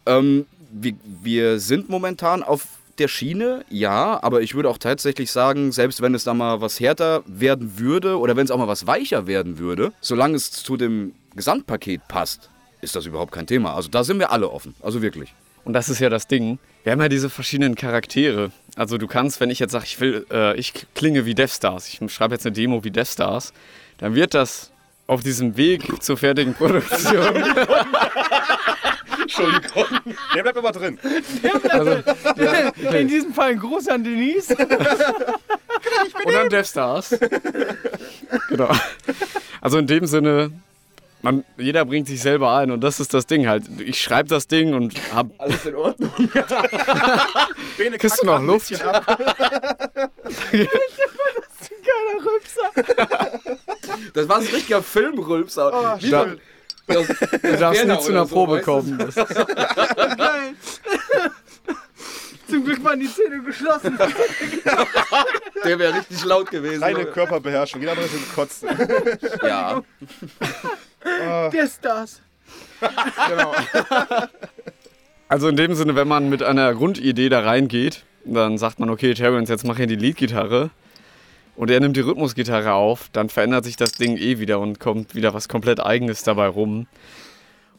[0.05, 2.67] Ähm, wir, wir sind momentan auf
[2.99, 6.79] der Schiene, ja, aber ich würde auch tatsächlich sagen, selbst wenn es da mal was
[6.79, 10.77] härter werden würde oder wenn es auch mal was weicher werden würde, solange es zu
[10.77, 12.51] dem Gesamtpaket passt,
[12.83, 13.75] ist das überhaupt kein Thema.
[13.75, 15.35] Also da sind wir alle offen, also wirklich.
[15.65, 16.59] Und das ist ja das Ding.
[16.83, 18.51] Wir haben ja diese verschiedenen Charaktere.
[18.77, 22.01] Also du kannst, wenn ich jetzt sage, ich will, äh, ich klinge wie Devstars, ich
[22.13, 23.53] schreibe jetzt eine Demo wie Devstars,
[23.99, 24.71] dann wird das
[25.07, 27.37] auf diesem Weg zur fertigen Produktion.
[29.23, 29.87] Entschuldigung.
[30.35, 30.99] Der bleibt aber drin.
[32.93, 34.55] In diesem Fall ein Gruß an Denise.
[36.25, 37.19] und an Devstars.
[38.49, 38.71] genau.
[39.63, 40.51] Also in dem Sinne,
[41.25, 43.65] man, jeder bringt sich selber ein und das ist das Ding halt.
[43.81, 45.27] Ich schreibe das Ding und hab.
[45.39, 46.13] Alles in Ordnung.
[47.99, 48.71] Kriegst du noch Luft?
[48.71, 49.03] Geiler
[52.25, 52.71] Rübser.
[54.15, 55.99] Das war ein richtiger Filmrülpser.
[56.01, 56.27] Wie Da-
[56.87, 57.07] das-
[57.43, 58.99] Du darfst nie zu einer so, Probe kommen.
[59.15, 60.55] Das, Geil.
[62.49, 63.99] Zum Glück waren die Zähne geschlossen.
[65.65, 66.83] Der wäre richtig laut gewesen.
[66.83, 67.81] Reine Körperbeherrschung.
[67.81, 68.69] Jeder andere ist kotzen.
[69.43, 69.83] Ja.
[71.05, 72.21] Der Stars.
[75.29, 79.15] also in dem Sinne, wenn man mit einer Grundidee da reingeht, dann sagt man, okay,
[79.15, 80.71] Terrence, jetzt mach hier die Leadgitarre.
[81.57, 85.15] Und er nimmt die Rhythmusgitarre auf, dann verändert sich das Ding eh wieder und kommt
[85.15, 86.89] wieder was komplett Eigenes dabei rum.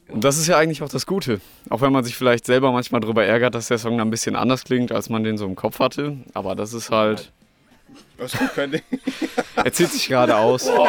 [0.08, 1.42] Und das ist ja eigentlich auch das Gute.
[1.70, 4.36] Auch wenn man sich vielleicht selber manchmal darüber ärgert, dass der Song dann ein bisschen
[4.36, 6.18] anders klingt, als man den so im Kopf hatte.
[6.34, 7.32] Aber das ist halt.
[8.18, 8.82] Das Ding.
[9.56, 10.70] Er zieht sich gerade aus.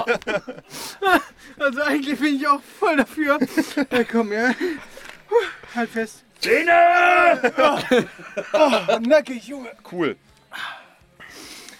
[1.58, 3.38] Also eigentlich bin ich auch voll dafür.
[3.90, 4.50] Ja, komm, ja.
[5.74, 6.22] Halt fest.
[6.38, 7.42] Zähne!
[8.52, 9.70] Oh, nackig, Junge.
[9.90, 10.16] Cool.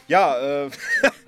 [0.09, 0.71] Ja, äh,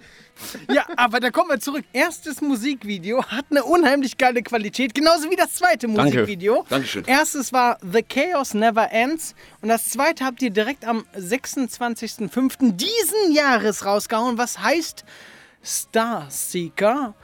[0.72, 1.84] Ja, aber da kommen wir zurück.
[1.92, 6.02] Erstes Musikvideo hat eine unheimlich geile Qualität, genauso wie das zweite Danke.
[6.02, 6.64] Musikvideo.
[6.68, 7.04] Dankeschön.
[7.06, 12.76] Erstes war The Chaos Never Ends und das zweite habt ihr direkt am 26.05.
[12.76, 15.04] diesen Jahres rausgehauen, was heißt
[15.62, 17.14] Starseeker.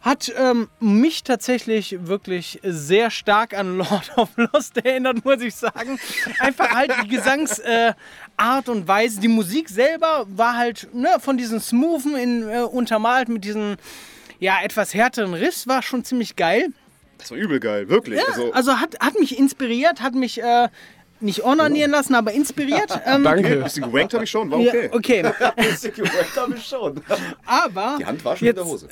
[0.00, 6.00] Hat ähm, mich tatsächlich wirklich sehr stark an Lord of Lost erinnert, muss ich sagen.
[6.38, 7.92] Einfach halt die Gesangsart äh,
[8.40, 9.20] Art und Weise.
[9.20, 13.76] Die Musik selber war halt ne, von diesen Smoothen in, äh, untermalt mit diesen
[14.38, 16.68] ja, etwas härteren Riffs, war schon ziemlich geil.
[17.18, 18.18] das war übel geil, wirklich.
[18.26, 20.68] Also, Also hat, hat mich inspiriert, hat mich äh,
[21.20, 22.90] nicht onanieren lassen, aber inspiriert.
[23.06, 23.56] Ähm, ein Danke.
[23.56, 24.90] bisschen gewankt habe ich schon, war ja, okay.
[24.92, 25.24] okay.
[26.36, 27.00] habe ich schon.
[27.46, 28.88] Aber Die Hand war schon jetzt, in der Hose.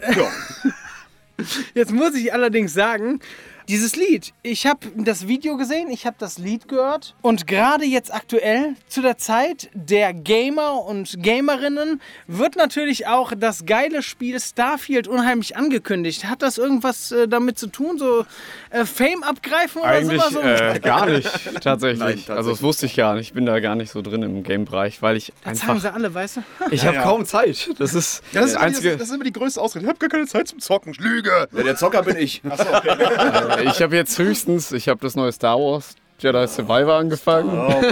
[1.75, 3.21] jetzt muss ich allerdings sagen,
[3.69, 8.13] dieses Lied, ich habe das Video gesehen, ich habe das Lied gehört und gerade jetzt
[8.13, 15.07] aktuell zu der Zeit der Gamer und Gamerinnen wird natürlich auch das geile Spiel Starfield
[15.07, 16.25] unheimlich angekündigt.
[16.25, 18.25] Hat das irgendwas äh, damit zu tun, so
[18.71, 20.61] äh, Fame abgreifen oder Eigentlich sowas?
[20.61, 21.99] äh, gar nicht, tatsächlich.
[21.99, 22.31] Nein, tatsächlich.
[22.31, 23.29] Also das wusste ich gar nicht.
[23.29, 25.83] Ich bin da gar nicht so drin im Game-Bereich, weil ich das sagen einfach...
[25.83, 26.41] sie alle, weißt du?
[26.71, 27.03] Ich habe ja.
[27.03, 27.71] kaum Zeit.
[27.79, 28.97] Das ist Ja, das, ist das immer die, Einzige...
[28.97, 29.85] das ist immer die größte Ausrede.
[29.85, 30.95] Ich habe gar keine Zeit zum Zocken.
[30.99, 31.49] Lüge!
[31.53, 32.43] Ja, der Zocker bin ich.
[32.45, 37.51] Äh, Ich habe jetzt höchstens, ich habe das neue Star Wars Jedi Survivor angefangen.
[37.51, 37.83] Oh.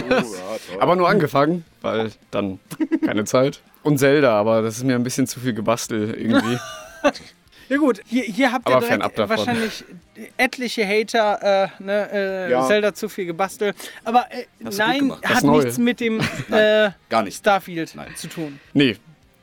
[0.80, 2.58] Aber nur angefangen, weil dann
[3.04, 3.60] keine Zeit.
[3.82, 6.58] Und Zelda, aber das ist mir ein bisschen zu viel gebastelt irgendwie.
[7.68, 9.84] Ja gut, hier, hier habt ihr direkt wahrscheinlich
[10.36, 12.64] etliche Hater, äh, ne, äh, Ja.
[12.64, 13.74] Zelda zu viel gebastelt.
[14.04, 17.38] Aber äh, nein, hat nichts mit dem äh, Gar nicht.
[17.38, 18.14] Starfield Nein.
[18.14, 18.60] zu tun.
[18.72, 18.96] Nee,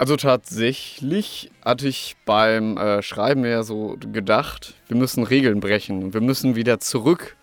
[0.03, 6.13] also tatsächlich hatte ich beim äh, Schreiben mehr so gedacht, wir müssen Regeln brechen und
[6.13, 7.37] wir müssen wieder zurück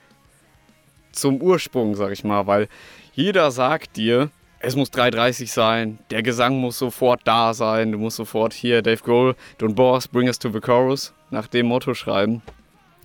[1.11, 2.69] zum Ursprung, sag ich mal, weil
[3.15, 8.19] jeder sagt dir, es muss 3.30 sein, der Gesang muss sofort da sein, du musst
[8.19, 12.43] sofort hier, Dave Grohl, Don't Boss, Bring Us to the Chorus, nach dem Motto schreiben.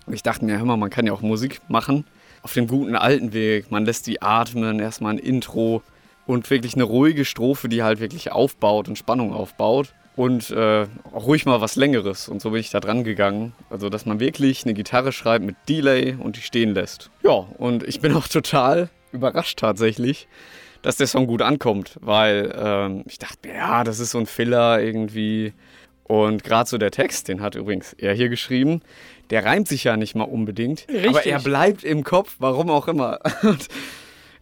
[0.04, 2.04] Und ich dachte mir, hör mal, man kann ja auch Musik machen
[2.42, 3.70] auf dem guten alten Weg.
[3.70, 5.82] Man lässt die atmen, erstmal ein Intro
[6.26, 9.94] und wirklich eine ruhige Strophe, die halt wirklich aufbaut und Spannung aufbaut.
[10.16, 12.28] Und äh, auch ruhig mal was Längeres.
[12.28, 13.52] Und so bin ich da dran gegangen.
[13.68, 17.10] Also, dass man wirklich eine Gitarre schreibt mit Delay und die stehen lässt.
[17.22, 20.26] Ja, und ich bin auch total überrascht tatsächlich,
[20.80, 24.26] dass der Song gut ankommt, weil ähm, ich dachte, mir, ja, das ist so ein
[24.26, 25.52] Filler irgendwie.
[26.04, 28.80] Und gerade so der Text, den hat übrigens er hier geschrieben,
[29.30, 31.32] der reimt sich ja nicht mal unbedingt, aber Richtig.
[31.32, 33.18] er bleibt im Kopf, warum auch immer.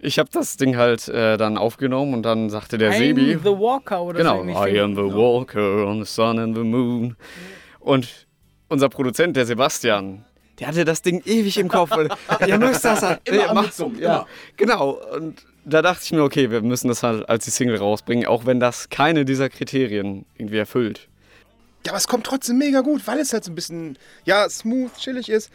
[0.04, 3.50] Ich habe das Ding halt äh, dann aufgenommen und dann sagte der I'm Sebi, The
[3.58, 4.42] Walker oder Genau, so.
[4.42, 4.56] ähnlich.
[4.74, 7.16] I am the walker on the sun and the moon.
[7.80, 8.26] Und
[8.68, 10.24] unser Produzent, der Sebastian,
[10.60, 11.90] der hatte das Ding ewig im Kopf.
[12.46, 13.20] Ihr müsst das halt.
[13.28, 14.26] Immer nee, am macht- Mitsummen, ja, immer.
[14.56, 14.90] Genau.
[15.16, 18.44] Und da dachte ich mir, okay, wir müssen das halt als die Single rausbringen, auch
[18.46, 21.08] wenn das keine dieser Kriterien irgendwie erfüllt.
[21.86, 24.94] Ja, aber es kommt trotzdem mega gut, weil es halt so ein bisschen, ja, smooth,
[24.98, 25.50] chillig ist.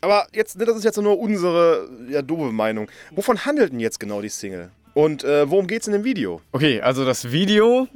[0.00, 2.88] Aber jetzt, ne, das ist jetzt nur unsere, ja, doofe Meinung.
[3.10, 4.70] Wovon handelt denn jetzt genau die Single?
[4.94, 6.40] Und äh, worum geht's in dem Video?
[6.52, 7.88] Okay, also das Video,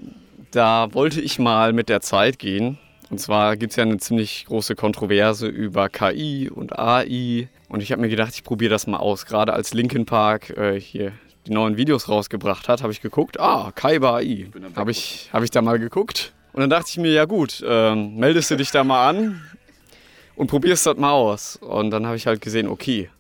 [0.50, 2.78] da wollte ich mal mit der Zeit gehen.
[3.10, 7.48] Und zwar gibt es ja eine ziemlich große Kontroverse über KI und AI.
[7.68, 9.26] Und ich habe mir gedacht, ich probiere das mal aus.
[9.26, 11.12] Gerade als Linkin Park äh, hier
[11.46, 14.48] die neuen Videos rausgebracht hat, habe ich geguckt, ah, Kaiba AI.
[14.76, 16.32] Habe ich, hab ich da mal geguckt.
[16.52, 19.40] Und dann dachte ich mir, ja gut, ähm, meldest du dich da mal an
[20.36, 21.56] und probierst das mal aus.
[21.56, 23.10] Und dann habe ich halt gesehen, okay,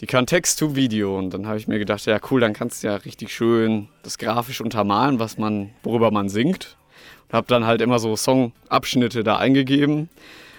[0.00, 2.82] die kann Text to Video und dann habe ich mir gedacht, ja cool, dann kannst
[2.82, 6.76] du ja richtig schön das grafisch untermalen, was man, worüber man singt.
[7.28, 10.08] Und habe dann halt immer so Songabschnitte da eingegeben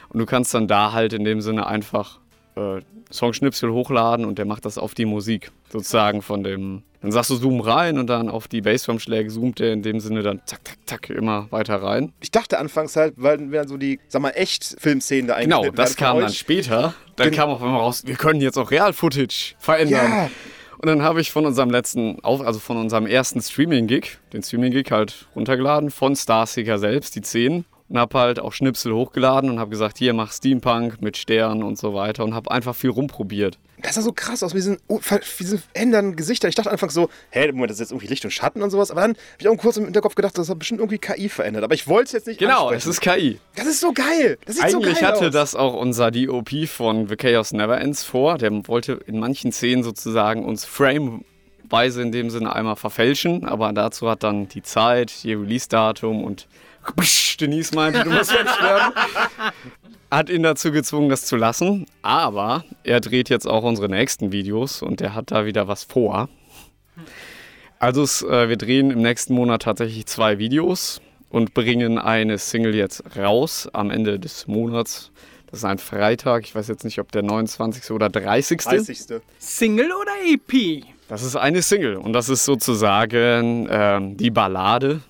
[0.09, 2.19] und du kannst dann da halt in dem Sinne einfach
[2.55, 6.83] äh, Songschnipsel hochladen und der macht das auf die Musik sozusagen von dem.
[7.01, 10.23] Dann sagst du Zoom rein und dann auf die Bassdrum-Schläge zoomt der in dem Sinne
[10.23, 12.13] dann zack, zack, zack immer weiter rein.
[12.19, 15.75] Ich dachte anfangs halt, weil wenn so die, sag mal, echt Filmszenen da Genau, eingeschnitten
[15.75, 16.95] das kam dann später.
[17.15, 20.11] Dann kam auf einmal raus, wir können jetzt auch Real-Footage verändern.
[20.11, 20.29] Ja.
[20.79, 25.27] Und dann habe ich von unserem letzten, also von unserem ersten Streaming-Gig, den Streaming-Gig halt
[25.35, 27.65] runtergeladen, von Starseeker selbst, die 10.
[27.87, 31.77] Und habe halt auch Schnipsel hochgeladen und habe gesagt, hier mach Steampunk mit Sternen und
[31.77, 33.59] so weiter und habe einfach viel rumprobiert.
[33.83, 36.49] Das sah so krass aus mit diesen, ändernden Gesichtern.
[36.49, 38.89] Ich dachte anfangs so, hä, Moment, das ist jetzt irgendwie Licht und Schatten und sowas.
[38.89, 41.63] Aber dann habe ich auch kurz im Hinterkopf gedacht, das hat bestimmt irgendwie KI verändert.
[41.63, 43.39] Aber ich wollte es jetzt nicht Genau, es ist KI.
[43.55, 44.39] Das ist so geil.
[44.45, 45.33] Das sieht so Eigentlich geil hatte aus.
[45.33, 48.39] das auch unser DOP von The Chaos Never Ends vor.
[48.39, 54.09] Der wollte in manchen Szenen sozusagen uns frameweise in dem Sinne einmal verfälschen, aber dazu
[54.09, 56.47] hat dann die Zeit, ihr Release-Datum und
[57.39, 58.93] Denise meinte, du musst fertig werden,
[60.11, 61.85] hat ihn dazu gezwungen, das zu lassen.
[62.01, 66.29] Aber er dreht jetzt auch unsere nächsten Videos und der hat da wieder was vor.
[67.79, 72.73] Also es, äh, wir drehen im nächsten Monat tatsächlich zwei Videos und bringen eine Single
[72.75, 75.11] jetzt raus am Ende des Monats.
[75.47, 77.91] Das ist ein Freitag, ich weiß jetzt nicht, ob der 29.
[77.91, 78.61] oder 30.
[78.61, 79.21] 30.
[79.37, 80.83] Single oder EP?
[81.07, 85.01] Das ist eine Single und das ist sozusagen ähm, die Ballade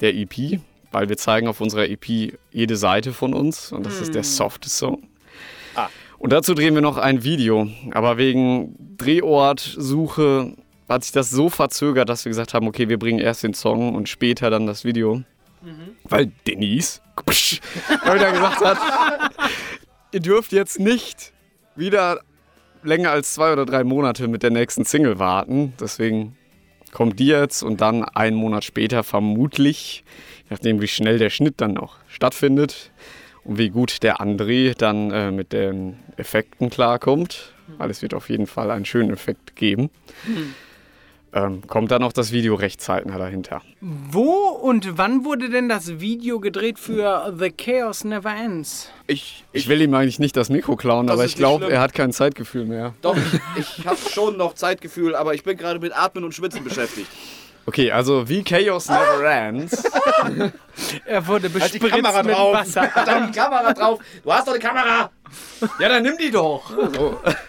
[0.00, 0.60] der EP,
[0.92, 4.68] weil wir zeigen auf unserer EP jede Seite von uns und das ist der softe
[4.68, 5.08] Song.
[6.18, 10.54] Und dazu drehen wir noch ein Video, aber wegen Drehortsuche
[10.88, 13.94] hat sich das so verzögert, dass wir gesagt haben, okay, wir bringen erst den Song
[13.96, 15.22] und später dann das Video.
[16.04, 17.00] Weil Denise
[18.04, 18.78] mal wieder gesagt hat,
[20.12, 21.32] ihr dürft jetzt nicht
[21.74, 22.20] wieder
[22.84, 25.72] länger als zwei oder drei Monate mit der nächsten Single warten.
[25.80, 26.36] Deswegen
[26.92, 30.04] kommt die jetzt und dann einen Monat später vermutlich,
[30.50, 32.92] nachdem wie schnell der Schnitt dann noch stattfindet
[33.44, 38.28] und wie gut der André dann äh, mit den Effekten klarkommt, weil es wird auf
[38.28, 39.90] jeden Fall einen schönen Effekt geben,
[41.32, 43.62] ähm, kommt dann auch das Video recht zeitnah dahinter.
[43.80, 48.90] Wo und wann wurde denn das Video gedreht für The Chaos Never Ends?
[49.06, 51.94] Ich, Ich will ihm eigentlich nicht das Mikro klauen, Das aber ich glaube, er hat
[51.94, 52.94] kein Zeitgefühl mehr.
[53.02, 53.16] Doch,
[53.56, 57.08] ich, ich habe schon noch Zeitgefühl, aber ich bin gerade mit Atmen und Schwitzen beschäftigt.
[57.64, 59.84] Okay, also wie Chaos Never Ends.
[61.04, 62.54] Er wurde Halt die bespritzt Kamera mit drauf.
[62.54, 62.90] Wasser.
[62.94, 64.00] Da die Kamera drauf.
[64.24, 65.10] Du hast doch eine Kamera.
[65.78, 66.72] Ja, dann nimm die doch.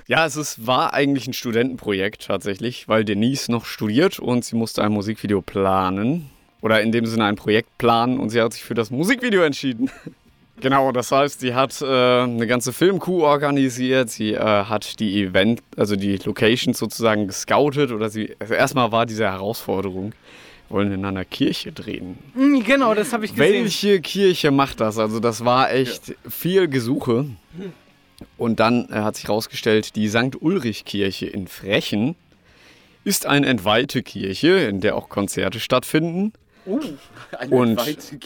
[0.08, 4.84] Ja, es ist, war eigentlich ein Studentenprojekt tatsächlich, weil Denise noch studiert und sie musste
[4.84, 6.30] ein Musikvideo planen.
[6.62, 9.90] Oder in dem Sinne ein Projekt planen und sie hat sich für das Musikvideo entschieden.
[10.62, 15.62] Genau, das heißt, sie hat äh, eine ganze Filmcrew organisiert, sie äh, hat die Event,
[15.76, 20.14] also die Locations sozusagen gescoutet oder sie, also erstmal war diese Herausforderung,
[20.70, 22.18] wir wollen in einer Kirche drehen.
[22.36, 23.64] Hm, Genau, das habe ich gesehen.
[23.64, 25.00] Welche Kirche macht das?
[25.00, 27.26] Also das war echt viel Gesuche.
[28.38, 30.40] Und dann äh, hat sich herausgestellt, die St.
[30.40, 32.16] Ulrich-Kirche in Frechen
[33.04, 36.32] ist eine entweihte Kirche, in der auch Konzerte stattfinden.
[37.38, 37.82] Eine Und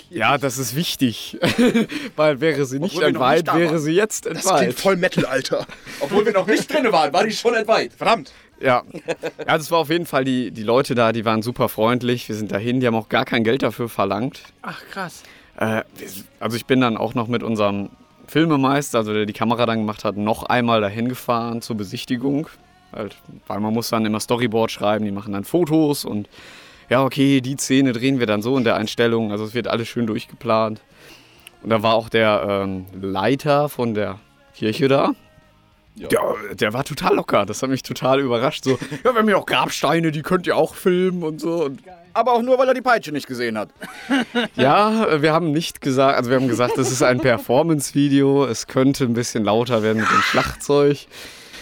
[0.10, 1.38] ja, das ist wichtig,
[2.16, 3.80] weil wäre sie nicht entweiht, wäre waren.
[3.80, 4.74] sie jetzt Das klingt entweiht.
[4.80, 5.66] voll Metal, Alter.
[6.00, 7.94] Obwohl wir noch nicht drin waren, war die schon entweiht.
[7.94, 8.32] Verdammt.
[8.60, 8.84] Ja.
[9.40, 12.28] ja, das war auf jeden Fall, die, die Leute da, die waren super freundlich.
[12.28, 14.42] Wir sind dahin, die haben auch gar kein Geld dafür verlangt.
[14.64, 15.24] Ach, krass.
[15.58, 15.84] Äh,
[16.40, 17.90] also ich bin dann auch noch mit unserem
[18.28, 22.48] Filmemeister, also der die Kamera dann gemacht hat, noch einmal dahin gefahren zur Besichtigung.
[22.92, 23.16] Halt,
[23.48, 26.28] weil man muss dann immer Storyboard schreiben, die machen dann Fotos und
[26.90, 29.32] ja, okay, die Szene drehen wir dann so in der Einstellung.
[29.32, 30.82] Also es wird alles schön durchgeplant.
[31.64, 34.20] Und da war auch der ähm, Leiter von der
[34.56, 35.12] Kirche da.
[35.96, 36.08] Ja.
[36.10, 36.22] Der,
[36.54, 37.46] der war total locker.
[37.46, 38.64] Das hat mich total überrascht.
[38.64, 38.72] So,
[39.04, 41.66] ja, wir haben ja auch Grabsteine, die könnt ihr auch filmen und so.
[41.66, 41.82] Und
[42.14, 43.70] Aber auch nur, weil er die Peitsche nicht gesehen hat.
[44.56, 48.46] ja, wir haben nicht gesagt, also wir haben gesagt, das ist ein Performance-Video.
[48.46, 51.08] Es könnte ein bisschen lauter werden mit dem Schlagzeug.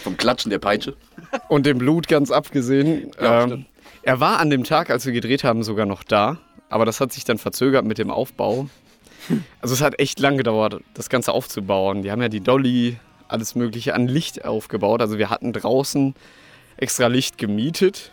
[0.04, 0.96] Vom Klatschen der Peitsche.
[1.48, 3.12] Und dem Blut ganz abgesehen.
[3.20, 3.66] Ja, ähm, stimmt.
[4.06, 6.38] Er war an dem Tag, als wir gedreht haben, sogar noch da.
[6.70, 8.70] Aber das hat sich dann verzögert mit dem Aufbau.
[9.60, 12.04] Also es hat echt lang gedauert, das Ganze aufzubauen.
[12.04, 15.02] Die haben ja die Dolly, alles Mögliche an Licht aufgebaut.
[15.02, 16.14] Also wir hatten draußen
[16.78, 18.12] extra Licht gemietet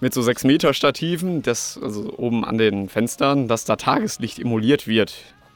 [0.00, 4.88] mit so 6 Meter Stativen, das also oben an den Fenstern, dass da Tageslicht emuliert
[4.88, 5.14] wird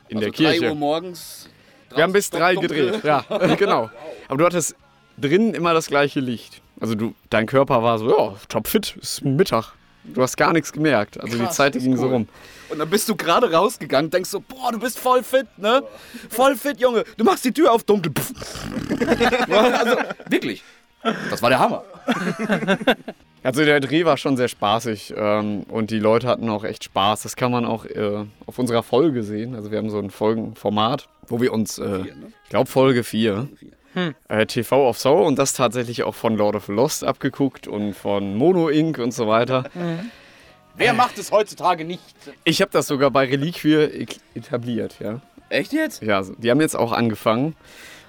[0.09, 0.69] in der Also drei Kirche.
[0.69, 1.49] Uhr morgens.
[1.95, 3.25] Wir haben bis drei gedreht, ja,
[3.59, 3.91] genau.
[4.29, 4.77] Aber du hattest
[5.19, 6.61] drinnen immer das gleiche Licht.
[6.81, 9.73] Also du, dein Körper war so, ja, topfit, ist Mittag.
[10.05, 11.21] Du hast gar nichts gemerkt.
[11.21, 12.29] Also die Zeit ging so rum.
[12.69, 15.83] Und dann bist du gerade rausgegangen, denkst so, boah, du bist voll fit, ne?
[16.29, 17.05] Voll fit, Junge.
[17.17, 18.13] Du machst die Tür auf dunkel.
[19.51, 19.97] Also,
[20.29, 20.63] wirklich.
[21.31, 21.85] Das war der Hammer.
[23.43, 27.23] Also der Dreh war schon sehr spaßig ähm, und die Leute hatten auch echt Spaß.
[27.23, 29.55] Das kann man auch äh, auf unserer Folge sehen.
[29.55, 32.01] Also wir haben so ein Folgenformat, wo wir uns, äh,
[32.43, 33.47] ich glaube Folge 4,
[34.29, 37.95] äh, TV of Sorrow und das tatsächlich auch von Lord of the Lost abgeguckt und
[37.95, 38.99] von Mono Inc.
[38.99, 39.65] und so weiter.
[40.77, 42.03] Wer macht es heutzutage nicht?
[42.45, 45.21] Ich habe das sogar bei Reliquie etabliert, ja.
[45.49, 46.03] Echt jetzt?
[46.03, 47.57] Ja, die haben jetzt auch angefangen.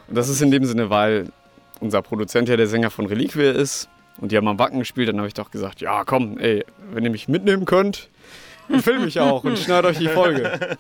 [0.07, 1.31] Und das ist in dem Sinne, weil
[1.79, 3.87] unser Produzent ja der Sänger von Reliquie ist
[4.19, 7.03] und die haben am Wacken gespielt, dann habe ich doch gesagt, ja komm, ey, wenn
[7.03, 8.09] ihr mich mitnehmen könnt,
[8.67, 10.59] dann film ich auch und schneid euch die Folge.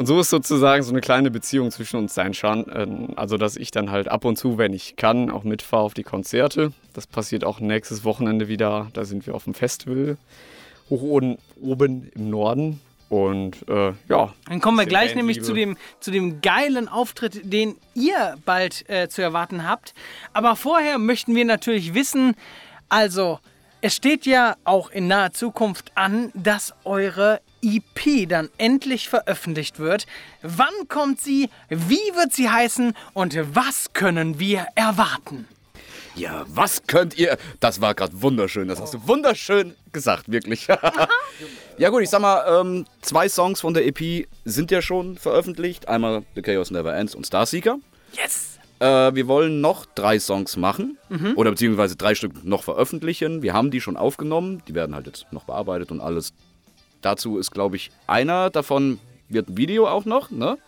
[0.00, 3.14] Und so ist sozusagen so eine kleine Beziehung zwischen uns sein schon.
[3.16, 6.04] Also, dass ich dann halt ab und zu, wenn ich kann, auch mitfahre auf die
[6.04, 6.72] Konzerte.
[6.94, 8.88] Das passiert auch nächstes Wochenende wieder.
[8.94, 10.16] Da sind wir auf dem Festival
[10.88, 12.80] hoch oben, oben im Norden.
[13.10, 17.76] Und äh, ja, Dann kommen wir gleich nämlich zu dem, zu dem geilen Auftritt, den
[17.92, 19.92] ihr bald äh, zu erwarten habt.
[20.32, 22.36] Aber vorher möchten wir natürlich wissen,
[22.88, 23.38] also
[23.82, 30.06] es steht ja auch in naher Zukunft an, dass eure EP dann endlich veröffentlicht wird.
[30.42, 31.50] Wann kommt sie?
[31.68, 32.94] Wie wird sie heißen?
[33.12, 35.46] Und was können wir erwarten?
[36.16, 37.38] Ja, was könnt ihr?
[37.60, 38.68] Das war gerade wunderschön.
[38.68, 40.66] Das hast du wunderschön gesagt, wirklich.
[41.78, 45.88] ja gut, ich sag mal, ähm, zwei Songs von der EP sind ja schon veröffentlicht.
[45.88, 47.78] Einmal The Chaos Never Ends und Starseeker.
[48.12, 48.58] Yes!
[48.80, 50.98] Äh, wir wollen noch drei Songs machen
[51.36, 53.42] oder beziehungsweise drei Stück noch veröffentlichen.
[53.42, 56.32] Wir haben die schon aufgenommen, die werden halt jetzt noch bearbeitet und alles.
[57.02, 60.58] Dazu ist, glaube ich, einer davon wird ein Video auch noch, ne?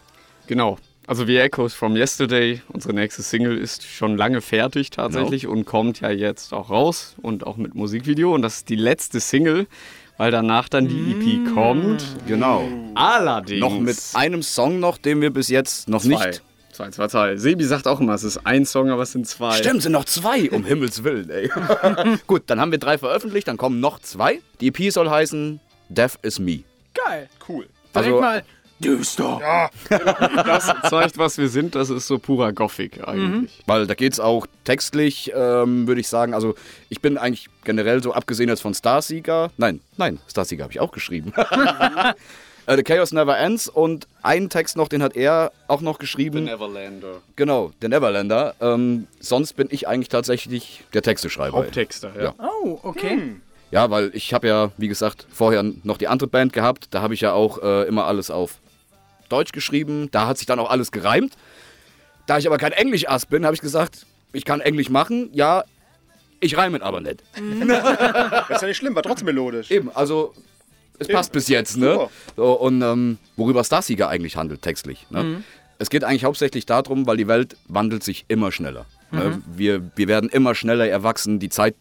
[0.47, 0.79] Genau.
[1.07, 6.01] Also wie Echoes from Yesterday, unsere nächste Single, ist schon lange fertig tatsächlich und kommt
[6.01, 8.33] ja jetzt auch raus und auch mit Musikvideo.
[8.33, 9.66] Und das ist die letzte Single,
[10.16, 12.05] weil danach dann die EP kommt.
[12.29, 12.68] Genau.
[12.95, 13.61] Allerdings.
[13.61, 16.27] Noch mit einem Song noch, den wir bis jetzt noch zwei.
[16.27, 16.42] nicht.
[16.71, 17.37] Zwei, zwei, zwei.
[17.37, 19.57] Sebi sagt auch immer, es ist ein Song, aber es sind zwei.
[19.57, 21.51] Stimmt, sind noch zwei, um Himmels Willen, ey.
[22.27, 24.40] Gut, dann haben wir drei veröffentlicht, dann kommen noch zwei.
[24.61, 25.61] Die EP soll heißen
[25.95, 26.61] Death is Me.
[26.95, 27.29] Geil!
[27.49, 27.67] Cool.
[27.95, 28.43] Direkt Also- mal
[28.79, 29.71] düster.
[29.89, 31.75] Das zeigt, was wir sind.
[31.75, 33.63] Das ist so purer Gothic eigentlich.
[33.67, 36.55] Weil da geht's auch textlich, ähm, würde ich sagen, also
[36.89, 40.91] ich bin eigentlich generell so, abgesehen jetzt von Starseeker, nein, nein, Starseeker habe ich auch
[40.93, 41.33] geschrieben.
[42.65, 46.45] Äh, The Chaos Never Ends und einen Text noch, den hat er auch noch geschrieben.
[46.45, 47.21] Neverlander.
[47.35, 48.55] Genau, der Neverlander.
[48.61, 51.59] Ähm, sonst bin ich eigentlich tatsächlich der Texteschreiber.
[51.59, 52.23] Haupttexter, ja.
[52.23, 52.35] Ja.
[52.39, 53.35] Oh, okay.
[53.73, 56.89] Ja, weil ich habe ja, wie gesagt, vorher noch die andere Band gehabt.
[56.91, 58.59] Da habe ich ja auch äh, immer alles auf
[59.31, 60.09] Deutsch geschrieben.
[60.13, 61.37] Da hat sich dann auch alles gereimt.
[62.27, 65.31] Da ich aber kein Englisch-Ass bin, habe ich gesagt, ich kann Englisch machen.
[65.33, 65.65] Ja,
[66.41, 67.23] ich reime aber nicht.
[68.49, 69.71] Das ist ja nicht schlimm, war trotzdem melodisch.
[69.71, 70.35] Eben, also
[70.99, 72.09] es passt bis jetzt, ne?
[72.37, 75.07] So, und ähm, worüber Starsieger eigentlich handelt, textlich.
[75.11, 75.43] Ne?
[75.79, 78.87] Es geht eigentlich hauptsächlich darum, weil die Welt wandelt sich immer schneller.
[79.11, 79.43] Ne?
[79.47, 81.39] Wir, wir werden immer schneller erwachsen.
[81.39, 81.75] Die Zeit,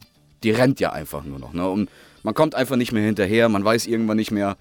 [0.44, 1.54] die rennt ja einfach nur noch.
[1.54, 1.68] Ne?
[1.68, 1.90] Und
[2.24, 3.50] man kommt einfach nicht mehr hinterher.
[3.50, 4.58] Man weiß irgendwann nicht mehr,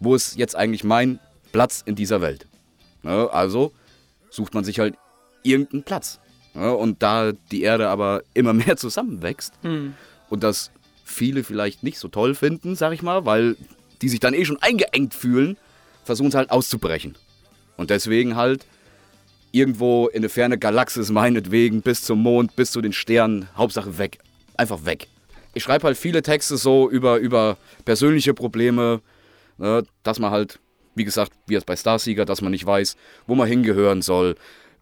[0.00, 1.18] wo ist jetzt eigentlich mein
[1.52, 2.46] Platz in dieser Welt.
[3.02, 3.28] Ne?
[3.32, 3.72] Also
[4.30, 4.94] sucht man sich halt
[5.42, 6.20] irgendeinen Platz.
[6.54, 6.74] Ne?
[6.74, 9.54] Und da die Erde aber immer mehr zusammenwächst
[10.30, 10.70] und das
[11.04, 13.56] viele vielleicht nicht so toll finden, sag ich mal, weil
[14.00, 15.56] die sich dann eh schon eingeengt fühlen,
[16.04, 17.16] versuchen es halt auszubrechen.
[17.76, 18.66] Und deswegen halt
[19.52, 24.18] irgendwo in eine ferne Galaxis meinetwegen bis zum Mond, bis zu den Sternen, Hauptsache weg.
[24.56, 25.08] Einfach weg.
[25.54, 29.00] Ich schreibe halt viele Texte so über, über persönliche Probleme,
[29.58, 30.58] ne, dass man halt,
[30.94, 32.96] wie gesagt, wie es bei Starseeker, dass man nicht weiß,
[33.26, 34.36] wo man hingehören soll.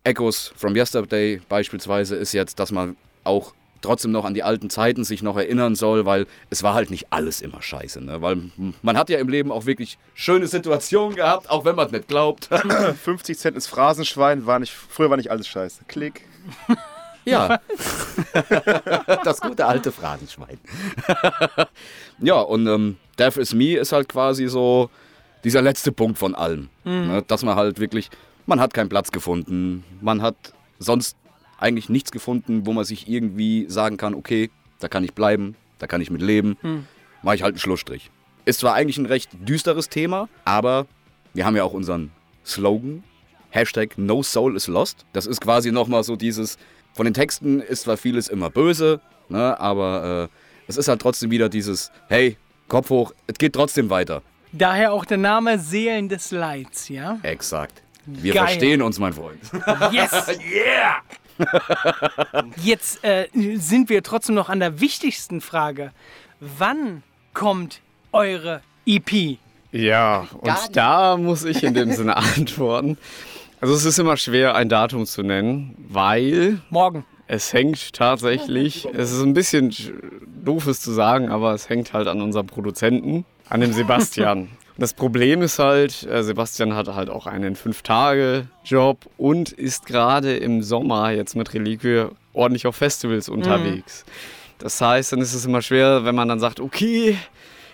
[0.05, 3.53] Echoes from Yesterday beispielsweise ist jetzt, dass man auch
[3.83, 7.07] trotzdem noch an die alten Zeiten sich noch erinnern soll, weil es war halt nicht
[7.11, 8.03] alles immer scheiße.
[8.03, 8.21] Ne?
[8.23, 8.51] Weil
[8.83, 12.09] man hat ja im Leben auch wirklich schöne Situationen gehabt, auch wenn man es nicht
[12.09, 12.49] glaubt.
[13.05, 15.85] 50 Cent ins Phrasenschwein, war nicht, früher war nicht alles scheiße.
[15.89, 16.23] Klick.
[17.25, 17.61] Ja.
[19.25, 20.59] das gute alte Phrasenschwein.
[22.21, 24.91] ja, und ähm, Death is Me ist halt quasi so
[25.45, 26.69] dieser letzte Punkt von allem.
[26.85, 27.23] Ne?
[27.27, 28.11] Dass man halt wirklich,
[28.47, 30.37] man hat keinen Platz gefunden, man hat
[30.79, 31.17] sonst
[31.59, 35.87] eigentlich nichts gefunden, wo man sich irgendwie sagen kann, okay, da kann ich bleiben, da
[35.87, 36.57] kann ich mit leben,
[37.23, 38.11] mache ich halt einen Schlussstrich.
[38.47, 40.87] Ist zwar eigentlich ein recht düsteres Thema, aber
[41.35, 42.11] wir haben ja auch unseren
[42.45, 43.05] Slogan,
[43.51, 45.05] Hashtag No Soul is Lost.
[45.13, 46.57] Das ist quasi nochmal so dieses,
[47.01, 51.31] von den Texten ist zwar vieles immer böse, ne, aber äh, es ist halt trotzdem
[51.31, 52.37] wieder dieses, hey,
[52.69, 54.21] Kopf hoch, es geht trotzdem weiter.
[54.53, 57.19] Daher auch der Name Seelen des Leids, ja?
[57.23, 57.81] Exakt.
[58.05, 58.49] Wir Geil.
[58.49, 59.41] verstehen uns, mein Freund.
[59.93, 60.11] Yes!
[60.53, 62.47] yeah!
[62.63, 65.93] Jetzt äh, sind wir trotzdem noch an der wichtigsten Frage.
[66.39, 67.81] Wann kommt
[68.13, 69.39] eure EP?
[69.73, 72.99] Ja, und da muss ich in dem Sinne antworten.
[73.61, 77.05] Also es ist immer schwer, ein Datum zu nennen, weil Morgen.
[77.27, 79.93] es hängt tatsächlich, es ist ein bisschen sch-
[80.45, 84.49] doof es zu sagen, aber es hängt halt an unserem Produzenten, an dem Sebastian.
[84.79, 90.63] Das Problem ist halt, äh, Sebastian hat halt auch einen Fünf-Tage-Job und ist gerade im
[90.63, 94.07] Sommer jetzt mit Reliquie ordentlich auf Festivals unterwegs.
[94.59, 97.19] Das heißt, dann ist es immer schwer, wenn man dann sagt, okay,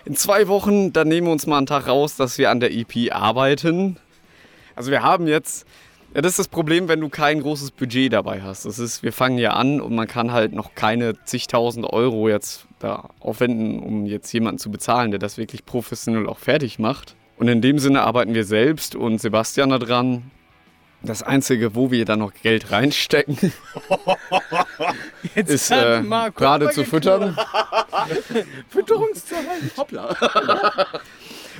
[0.03, 2.73] in zwei Wochen, dann nehmen wir uns mal einen Tag raus, dass wir an der
[2.73, 3.95] EP arbeiten.
[4.77, 5.65] Also wir haben jetzt,
[6.13, 8.65] ja, das ist das Problem, wenn du kein großes Budget dabei hast.
[8.65, 12.67] Das ist, wir fangen ja an und man kann halt noch keine zigtausend Euro jetzt
[12.77, 17.15] da aufwenden, um jetzt jemanden zu bezahlen, der das wirklich professionell auch fertig macht.
[17.37, 20.29] Und in dem Sinne arbeiten wir selbst und Sebastian da dran.
[21.01, 23.37] Das Einzige, wo wir dann noch Geld reinstecken,
[25.35, 27.37] Jetzt ist äh, Marco gerade zu füttern.
[28.69, 29.39] Fütterungszeit.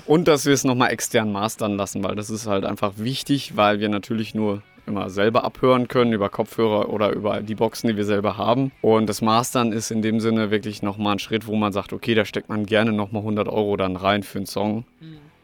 [0.07, 3.81] Und dass wir es nochmal extern mastern lassen, weil das ist halt einfach wichtig, weil
[3.81, 8.05] wir natürlich nur immer selber abhören können über Kopfhörer oder über die Boxen, die wir
[8.05, 8.71] selber haben.
[8.81, 12.15] Und das Mastern ist in dem Sinne wirklich nochmal ein Schritt, wo man sagt, okay,
[12.15, 14.85] da steckt man gerne nochmal 100 Euro dann rein für einen Song.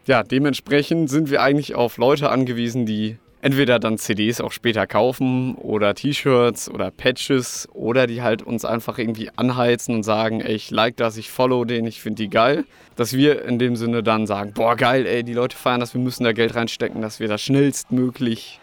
[0.06, 5.56] Ja, dementsprechend sind wir eigentlich auf Leute angewiesen, die entweder dann CDs auch später kaufen
[5.56, 10.72] oder T-Shirts oder Patches oder die halt uns einfach irgendwie anheizen und sagen, ey, ich
[10.72, 12.64] like das, ich follow den, ich finde die geil.
[12.96, 16.00] Dass wir in dem Sinne dann sagen, boah geil, ey, die Leute feiern das, wir
[16.02, 18.60] müssen da Geld reinstecken, dass wir das schnellstmöglich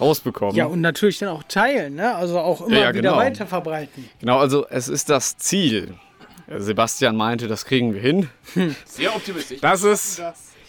[0.00, 0.54] rausbekommen.
[0.54, 2.14] Ja, und natürlich dann auch teilen, ne?
[2.14, 3.16] Also auch immer Ja, ja, wieder genau.
[3.16, 4.08] weiter verbreiten.
[4.20, 5.94] genau, also es ist das Ziel.
[6.56, 8.28] Sebastian meinte, das kriegen wir hin.
[8.84, 9.60] Sehr optimistisch.
[9.60, 10.20] Das ist,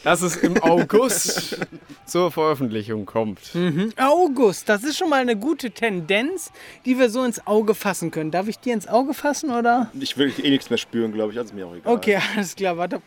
[0.04, 1.58] dass es im August
[2.06, 3.40] zur Veröffentlichung kommt.
[3.98, 6.52] August, das ist schon mal eine gute Tendenz,
[6.86, 8.32] die wir so ins Auge fassen können.
[8.32, 9.92] Darf ich dir ins Auge fassen, oder?
[10.00, 11.40] Ich will eh nichts mehr spüren, glaube ich.
[11.40, 11.94] Also ist mir auch egal.
[11.94, 13.02] Okay, alles klar, warte.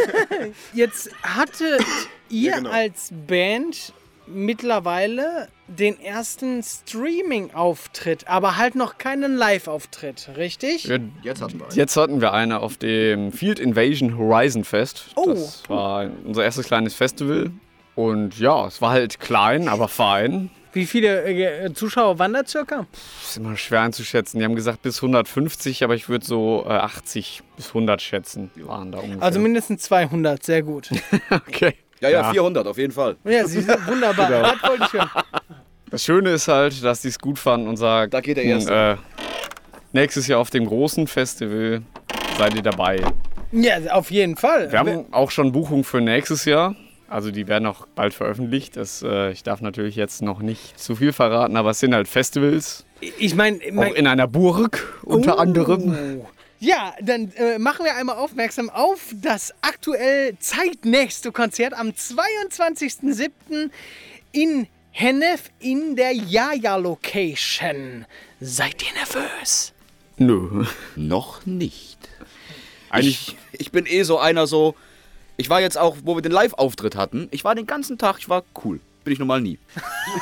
[0.74, 1.84] Jetzt hattet
[2.28, 2.70] ihr genau.
[2.70, 3.92] als Band
[4.26, 10.88] mittlerweile den ersten Streaming-Auftritt, aber halt noch keinen Live-Auftritt, richtig?
[10.88, 11.76] Wir, Jetzt hatten wir einen.
[11.76, 15.06] jetzt hatten wir eine auf dem Field Invasion Horizon Fest.
[15.16, 15.30] Oh.
[15.30, 17.50] Das war unser erstes kleines Festival.
[17.94, 20.50] Und ja, es war halt klein, aber fein.
[20.72, 22.86] Wie viele äh, Zuschauer waren da circa?
[23.22, 24.38] ist immer schwer einzuschätzen.
[24.38, 28.50] Die haben gesagt bis 150, aber ich würde so äh, 80 bis 100 schätzen.
[28.56, 29.22] Waren da ungefähr.
[29.22, 30.88] Also mindestens 200, sehr gut.
[31.30, 31.74] okay.
[32.02, 32.30] Ja, ja, Ja.
[32.32, 33.16] 400 auf jeden Fall.
[33.24, 34.28] Ja, sie sind wunderbar.
[34.62, 35.10] Das wollte ich hören.
[35.90, 38.72] Das Schöne ist halt, dass die es gut fanden und sagen, Da geht der Erste.
[38.74, 38.96] Äh,
[39.92, 41.82] nächstes Jahr auf dem großen Festival
[42.38, 43.00] seid ihr dabei.
[43.52, 44.72] Ja, auf jeden Fall.
[44.72, 46.74] Wir haben auch schon Buchungen für nächstes Jahr.
[47.08, 48.76] Also die werden auch bald veröffentlicht.
[48.76, 52.08] Das, äh, ich darf natürlich jetzt noch nicht zu viel verraten, aber es sind halt
[52.08, 52.86] Festivals.
[53.00, 56.22] ich meine, Auch in einer Burg unter anderem.
[56.62, 63.68] Ja, dann äh, machen wir einmal aufmerksam auf das aktuell zeitnächste Konzert am 22.07.
[64.30, 68.06] in Hennef in der Jaja Location.
[68.40, 69.72] Seid ihr nervös?
[70.18, 70.64] Nö.
[70.94, 71.98] Noch nicht.
[72.90, 74.76] Eigentlich Ich, ich bin eh so einer so.
[75.36, 78.28] Ich war jetzt auch, wo wir den Live-Auftritt hatten, ich war den ganzen Tag, ich
[78.28, 78.78] war cool.
[79.02, 79.58] Bin ich normal nie.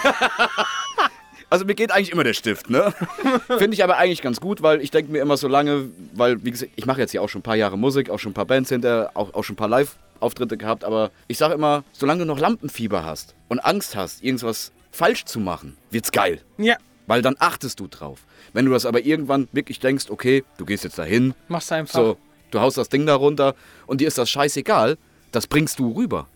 [1.51, 2.95] also mir geht eigentlich immer der Stift, ne?
[3.47, 6.51] Finde ich aber eigentlich ganz gut, weil ich denke mir immer so lange, weil, wie
[6.53, 8.47] gesagt, ich mache jetzt ja auch schon ein paar Jahre Musik, auch schon ein paar
[8.47, 12.27] Bands hinter, auch, auch schon ein paar Live-Auftritte gehabt, aber ich sage immer, solange du
[12.27, 16.41] noch Lampenfieber hast und Angst hast, irgendwas falsch zu machen, wird's geil.
[16.59, 16.77] Ja,
[17.07, 18.21] Weil dann achtest du drauf.
[18.53, 21.95] Wenn du das aber irgendwann wirklich denkst, okay, du gehst jetzt dahin, mach's einfach.
[21.95, 22.17] so,
[22.51, 23.55] du haust das Ding da runter
[23.87, 24.99] und dir ist das scheißegal,
[25.33, 26.27] das bringst du rüber.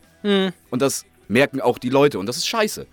[0.70, 2.86] Und das merken auch die Leute und das ist scheiße.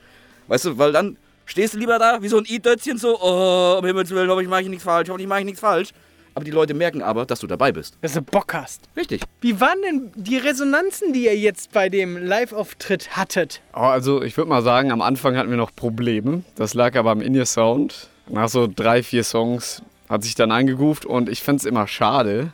[0.47, 3.85] Weißt du, weil dann stehst du lieber da wie so ein I-Dötzchen so, oh, um
[3.85, 5.89] Himmels Willen, hoffentlich mache ich nichts falsch, hoffentlich mache ich nichts falsch.
[6.33, 7.97] Aber die Leute merken aber, dass du dabei bist.
[8.01, 8.83] Dass du Bock hast.
[8.95, 9.21] Richtig.
[9.41, 13.61] Wie waren denn die Resonanzen, die ihr jetzt bei dem Live-Auftritt hattet?
[13.73, 16.43] Oh, also ich würde mal sagen, am Anfang hatten wir noch Probleme.
[16.55, 18.07] Das lag aber am In-Ear-Sound.
[18.29, 22.53] Nach so drei, vier Songs hat sich dann eingegroovt und ich find's immer schade,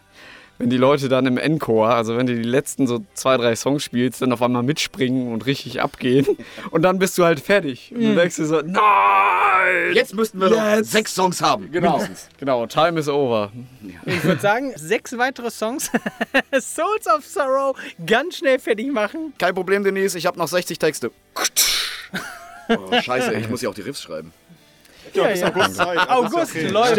[0.57, 3.83] wenn die Leute dann im Encore, also wenn du die letzten so zwei, drei Songs
[3.83, 6.25] spielst, dann auf einmal mitspringen und richtig abgehen
[6.71, 7.91] und dann bist du halt fertig.
[7.93, 8.81] Und du denkst dir so, nein!
[9.93, 11.71] Jetzt müssten wir noch sechs Songs haben.
[11.71, 12.01] Genau,
[12.39, 13.51] genau, time is over.
[14.05, 15.91] Ich würde sagen, sechs weitere Songs,
[16.59, 19.33] Souls of Sorrow, ganz schnell fertig machen.
[19.37, 21.11] Kein Problem, Denise, ich habe noch 60 Texte.
[22.69, 24.33] Oh, scheiße, ich muss ja auch die Riffs schreiben.
[25.23, 25.47] Ja, bis ja.
[25.47, 25.97] August Zeit.
[25.97, 26.67] Also August, okay.
[26.67, 26.97] läuft.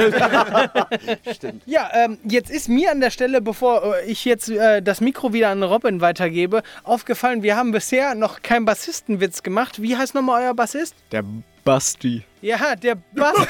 [1.67, 5.33] Ja, ähm, jetzt ist mir an der Stelle, bevor äh, ich jetzt äh, das Mikro
[5.33, 9.83] wieder an Robin weitergebe, aufgefallen, wir haben bisher noch keinen Bassistenwitz gemacht.
[9.83, 10.95] Wie heißt nochmal euer Bassist?
[11.13, 11.25] Der
[11.65, 12.23] Basti.
[12.41, 13.35] Ja, der Bass.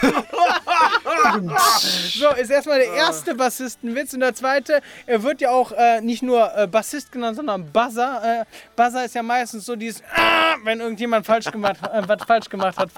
[2.18, 4.14] so, ist erstmal der erste Bassistenwitz.
[4.14, 8.42] Und der zweite, er wird ja auch äh, nicht nur äh, Bassist genannt, sondern Buzzer.
[8.42, 8.44] Äh,
[8.76, 12.76] Buzzer ist ja meistens so dieses, ah, wenn irgendjemand falsch gemacht, äh, was falsch gemacht
[12.78, 12.90] hat.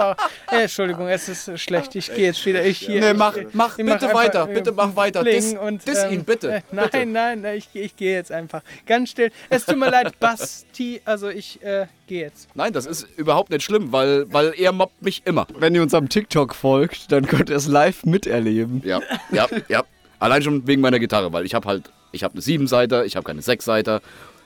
[0.50, 1.94] Äh, Entschuldigung, es ist schlecht.
[1.94, 2.64] Ich gehe jetzt wieder.
[2.64, 3.00] Ich hier.
[3.00, 5.22] Nee, mach- ich, mach ich bitte einfach, weiter, äh, bitte mach weiter.
[5.22, 7.06] Diss- und, diss ihn, bitte, Äh, nein, bitte.
[7.06, 8.62] nein, nein, ich, ich gehe jetzt einfach.
[8.86, 9.30] Ganz still.
[9.48, 11.00] Es tut mir leid, Basti.
[11.04, 12.48] Also ich äh, gehe jetzt.
[12.54, 15.46] Nein, das ist überhaupt nicht schlimm, weil, weil er mobbt mich immer.
[15.56, 18.82] Wenn ihr uns am TikTok folgt, dann könnt ihr es live miterleben.
[18.84, 19.00] Ja,
[19.32, 19.82] ja, ja.
[20.18, 23.24] Allein schon wegen meiner Gitarre, weil ich habe halt, ich habe eine Siebenseiter, ich habe
[23.24, 24.02] keine Sechsseiter,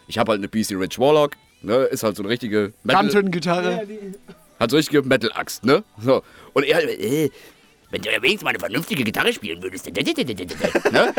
[0.06, 1.32] ich habe halt eine BC Rich Warlock,
[1.62, 3.86] ne, ist halt so eine richtige Metal, Kantengitarre.
[4.60, 5.82] halt so richtige Metal-Axt, ne?
[6.00, 6.22] So.
[6.52, 7.30] Und er, äh,
[7.94, 9.86] wenn du wenigstens mal eine vernünftige Gitarre spielen würdest.
[9.86, 11.14] Ne?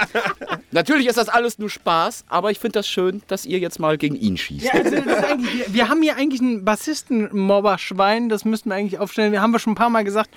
[0.70, 3.98] Natürlich ist das alles nur Spaß, aber ich finde das schön, dass ihr jetzt mal
[3.98, 4.66] gegen ihn schießt.
[4.66, 9.32] Ja, also wir, wir haben hier eigentlich ein Bassisten-Mobber-Schwein, das müssten wir eigentlich aufstellen.
[9.32, 10.30] Wir haben wir schon ein paar Mal gesagt.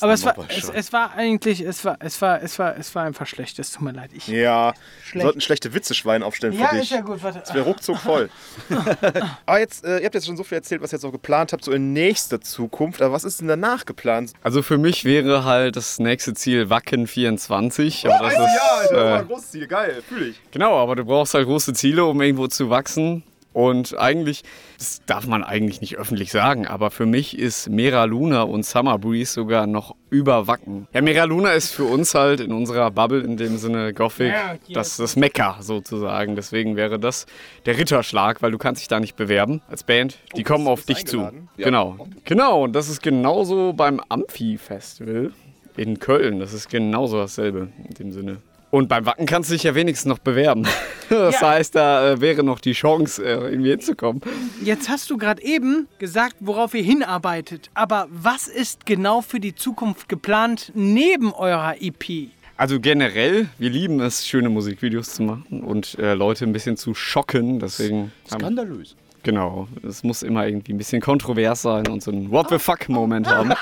[0.00, 3.04] Aber es war, es, es war eigentlich, es war, es war, es war, es war
[3.04, 3.58] einfach schlecht.
[3.58, 4.10] Es tut mir leid.
[4.12, 5.22] Ich, Ja, wir Schlecht.
[5.24, 6.82] sollten schlechte Witze-Schwein aufstellen für ja, dich.
[6.82, 7.22] ist ja gut.
[7.22, 7.38] Warte.
[7.40, 8.28] Das wäre ruckzuck voll.
[9.46, 11.54] aber jetzt, äh, ihr habt jetzt schon so viel erzählt, was ihr jetzt auch geplant
[11.54, 13.00] habt, so in nächster Zukunft.
[13.00, 14.32] Aber was ist denn danach geplant?
[14.42, 18.06] Also für mich wäre halt das nächste Ziel Wacken 24.
[18.06, 19.66] Aber das ja, ist, das ist äh, ein großes Ziel.
[19.66, 20.40] Geil, fühle ich.
[20.50, 23.22] Genau, aber du brauchst halt große Ziele, um irgendwo zu wachsen.
[23.52, 24.42] Und eigentlich,
[24.76, 28.98] das darf man eigentlich nicht öffentlich sagen, aber für mich ist Mera Luna und Summer
[28.98, 30.86] Breeze sogar noch über Wacken.
[30.92, 34.32] Ja, Mera Luna ist für uns halt in unserer Bubble, in dem Sinne Gothic,
[34.72, 36.36] das, das Mekka sozusagen.
[36.36, 37.26] Deswegen wäre das
[37.66, 40.18] der Ritterschlag, weil du kannst dich da nicht bewerben als Band.
[40.36, 41.18] Die kommen auf dich zu.
[41.18, 41.48] eingeladen?
[41.56, 41.64] Ja.
[41.64, 42.06] Genau.
[42.24, 45.32] Genau, und das ist genauso beim Amphi-Festival
[45.76, 46.38] in Köln.
[46.38, 48.38] Das ist genauso dasselbe in dem Sinne.
[48.70, 50.66] Und beim Wacken kannst du dich ja wenigstens noch bewerben.
[51.10, 51.52] Das Ja.
[51.52, 54.20] heißt, da äh, wäre noch die Chance, äh, irgendwie hinzukommen.
[54.62, 57.70] Jetzt hast du gerade eben gesagt, worauf ihr hinarbeitet.
[57.72, 62.28] Aber was ist genau für die Zukunft geplant neben eurer EP?
[62.58, 66.92] Also generell, wir lieben es, schöne Musikvideos zu machen und äh, Leute ein bisschen zu
[66.92, 67.58] schocken.
[67.58, 68.12] Deswegen.
[68.30, 68.94] haben- Skandalös.
[69.24, 73.26] Genau, es muss immer irgendwie ein bisschen kontrovers sein und so einen What the fuck-Moment
[73.28, 73.52] haben.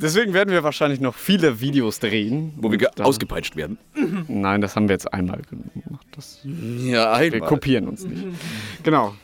[0.00, 2.54] Deswegen werden wir wahrscheinlich noch viele Videos drehen.
[2.56, 3.78] Wo wir ausgepeitscht werden.
[4.28, 6.06] Nein, das haben wir jetzt einmal gemacht.
[6.12, 7.48] Das, Ja, wir einmal.
[7.48, 8.24] kopieren uns nicht.
[8.82, 9.14] Genau.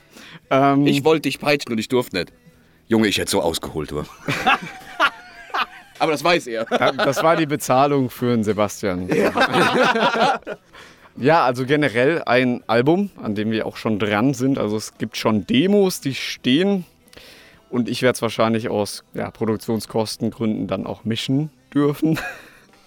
[0.51, 2.33] Ähm, Ich wollte dich peitschen und ich durfte nicht.
[2.89, 4.03] Junge, ich hätte so ausgeholt, du.
[5.99, 6.67] Aber das weiß er.
[6.67, 9.09] Das war die Bezahlung für den Sebastian.
[9.09, 9.33] Ja.
[11.19, 14.59] also generell ein Album, an dem wir auch schon dran sind.
[14.59, 16.85] Also es gibt schon Demos, die stehen.
[17.71, 22.19] Und ich werde es wahrscheinlich aus ja, Produktionskostengründen dann auch mischen dürfen.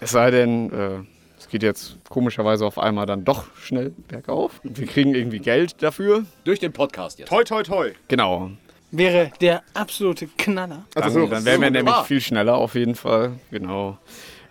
[0.02, 1.02] Es sei denn, äh,
[1.38, 4.58] es geht jetzt komischerweise auf einmal dann doch schnell bergauf.
[4.62, 6.24] Wir kriegen irgendwie Geld dafür.
[6.44, 7.28] Durch den Podcast jetzt.
[7.28, 7.90] Toi, toi, toi.
[8.08, 8.50] Genau.
[8.90, 10.86] Wäre der absolute Knaller.
[10.94, 12.04] Dann, Also so, dann wären wir so nämlich klar.
[12.06, 13.32] viel schneller auf jeden Fall.
[13.50, 13.98] Genau.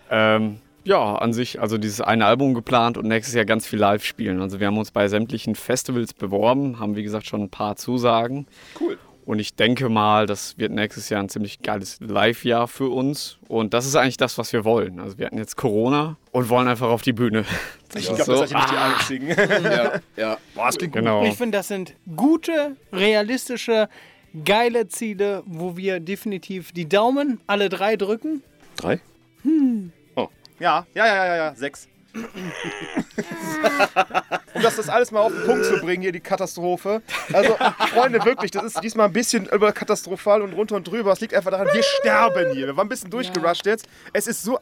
[0.08, 4.04] Ähm, ja, an sich, also dieses eine Album geplant und nächstes Jahr ganz viel live
[4.04, 4.40] spielen.
[4.40, 8.46] Also wir haben uns bei sämtlichen Festivals beworben, haben wie gesagt schon ein paar Zusagen.
[8.80, 8.98] Cool.
[9.26, 13.38] Und ich denke mal, das wird nächstes Jahr ein ziemlich geiles Live-Jahr für uns.
[13.46, 14.98] Und das ist eigentlich das, was wir wollen.
[14.98, 17.44] Also wir hatten jetzt Corona und wollen einfach auf die Bühne.
[17.92, 18.32] Ich glaube, so.
[18.32, 19.28] das seid ihr nicht die Einzigen.
[19.64, 20.38] Ja, ja.
[20.54, 21.02] Boah, das klingt gut.
[21.02, 21.24] Genau.
[21.24, 23.88] Ich finde, das sind gute, realistische,
[24.44, 28.44] geile Ziele, wo wir definitiv die Daumen alle drei drücken.
[28.76, 29.00] Drei?
[30.60, 31.88] Ja, ja, ja, ja, ja, sechs.
[34.54, 37.02] um das, das alles mal auf den Punkt zu bringen, hier die Katastrophe.
[37.32, 37.56] Also,
[37.94, 41.12] Freunde, wirklich, das ist diesmal ein bisschen überkatastrophal und runter und drüber.
[41.12, 42.66] Es liegt einfach daran, wir sterben hier.
[42.66, 43.86] Wir waren ein bisschen durchgerusht jetzt.
[44.12, 44.58] Es ist so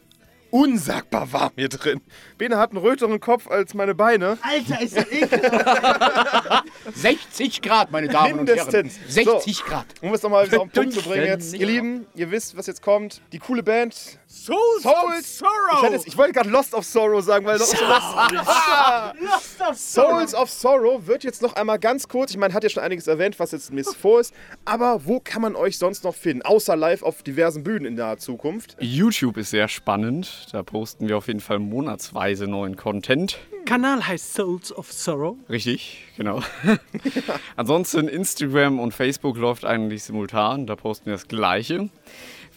[0.51, 2.01] unsagbar warm hier drin.
[2.39, 4.39] Bene hat einen röteren Kopf als meine Beine.
[4.41, 6.65] Alter, ist das ekelhaft.
[6.95, 8.67] 60 Grad, meine Damen und Herren.
[8.71, 9.15] Mindestens.
[9.15, 9.87] 60 Grad.
[10.01, 11.55] Um es nochmal auf den Punkt zu bringen jetzt.
[11.55, 13.21] Ihr Lieben, ihr wisst, was jetzt kommt.
[13.33, 15.43] Die coole Band Souls, Souls.
[15.73, 19.15] Ich, hätte jetzt, ich wollte gerade Lost of Sorrow sagen, weil das Ah!
[19.75, 23.07] Souls of Sorrow wird jetzt noch einmal ganz kurz, ich meine, hat ja schon einiges
[23.07, 24.35] erwähnt, was jetzt Miss vor ist,
[24.67, 28.19] aber wo kann man euch sonst noch finden, außer live auf diversen Bühnen in naher
[28.19, 28.77] Zukunft?
[28.81, 30.49] YouTube ist sehr spannend.
[30.53, 33.39] Da posten wir auf jeden Fall monatsweise neuen Content.
[33.65, 35.37] Kanal heißt Souls of Sorrow.
[35.49, 36.43] Richtig, genau.
[37.57, 40.67] Ansonsten Instagram und Facebook läuft eigentlich simultan.
[40.67, 41.89] Da posten wir das Gleiche.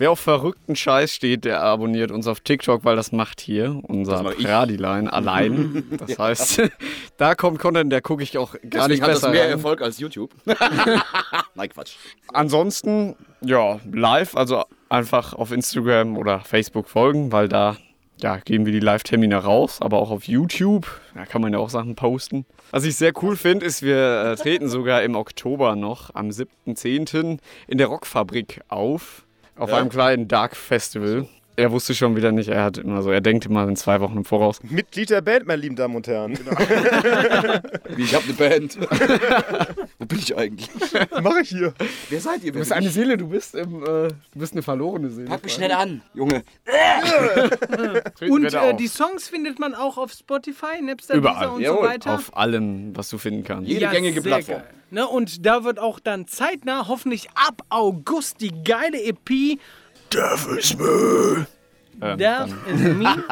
[0.02, 4.24] Wer auf verrückten Scheiß steht, der abonniert uns auf TikTok, weil das macht hier unser
[4.24, 4.36] mach.
[4.36, 5.84] Pradilein allein.
[6.00, 6.64] Das heißt,
[7.18, 9.52] da kommt Content, der gucke ich auch gar nicht Deswegen hat das besser mehr rein.
[9.52, 10.32] Erfolg als YouTube.
[11.54, 11.98] Nein, Quatsch.
[12.34, 17.78] Ansonsten, ja, live, also einfach auf Instagram oder Facebook folgen, weil da
[18.22, 20.88] ja, geben wir die Live-Termine raus, aber auch auf YouTube.
[21.14, 22.48] Da kann man ja auch Sachen posten.
[22.72, 27.38] Was ich sehr cool finde, ist, wir äh, treten sogar im Oktober noch am 7.10.
[27.68, 29.28] in der Rockfabrik auf.
[29.62, 31.28] Auf einem kleinen Dark Festival.
[31.58, 34.18] Er wusste schon wieder nicht, er hat immer so, er denkt immer in zwei Wochen
[34.18, 34.62] im Voraus.
[34.64, 36.38] Mitglied der Band, meine lieben Damen und Herren.
[37.96, 38.78] Wie, ich hab eine Band.
[40.00, 40.70] Wo bin ich eigentlich?
[41.22, 41.74] Mach ich hier.
[42.10, 42.54] Wer seid ihr?
[42.54, 45.28] Du bist eine Seele, du bist, im, äh, du bist eine verlorene Seele.
[45.28, 46.44] Pack mich schnell an, Junge.
[48.30, 51.48] Und äh, die Songs findet man auch auf Spotify, Napster, Deezer Überall.
[51.50, 51.84] und Jawohl.
[51.84, 52.16] so weiter.
[52.16, 53.70] Auf allem, was du finden kannst.
[53.70, 54.58] Jede gängige sehr Plattform.
[54.62, 54.70] geil.
[54.94, 59.58] Ne, und da wird auch dann zeitnah, hoffentlich ab August, die geile EP
[60.12, 61.48] Death is me.
[62.02, 63.24] Ähm, Death is Me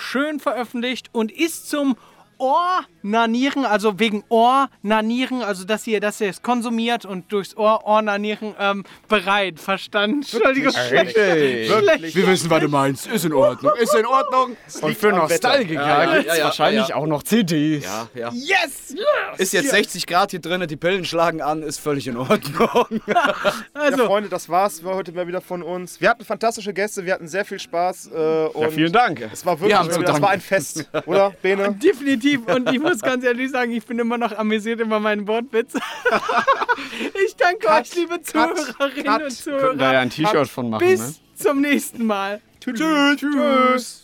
[0.00, 1.96] schön veröffentlicht und ist zum
[2.42, 8.54] Ohrnanieren, also wegen Ohrnanieren, also dass ihr, dass ihr es konsumiert und durchs Ohr Ohrnanieren
[8.58, 10.22] ähm, bereit, verstanden.
[10.22, 11.14] Entschuldigung, schlecht.
[11.16, 13.06] Wir wissen, was du meinst.
[13.06, 13.72] Ist in Ordnung.
[13.78, 14.56] Ist in Ordnung.
[14.80, 16.96] Und für Nostalgiker Ja, ja, ja, ja, wahrscheinlich ja.
[16.96, 17.84] auch noch CDs.
[17.84, 18.30] Ja, ja.
[18.32, 18.96] Yes!
[19.38, 23.00] Ist jetzt 60 Grad hier drin, die Pillen schlagen an, ist völlig in Ordnung.
[23.06, 23.34] Ja,
[23.74, 26.00] Also, Freunde, das war's für heute mal wieder von uns.
[26.00, 28.10] Wir hatten fantastische Gäste, wir hatten sehr viel Spaß.
[28.12, 29.28] Äh, und Ja, vielen Dank.
[29.32, 31.72] Es war wirklich das war ein Fest, oder, Bene?
[31.82, 32.31] definitiv.
[32.38, 35.74] Und ich muss ganz ehrlich sagen, ich bin immer noch amüsiert über meinen Wortwitz.
[37.26, 38.76] ich danke euch, liebe Zuhörerinnen cut.
[38.76, 39.98] und Könnten da ja Zuhörer.
[39.98, 40.92] ein T-Shirt von machen, ne?
[40.94, 42.40] Bis zum nächsten Mal.
[42.60, 42.80] Tschüss.
[43.16, 44.01] Tschüss.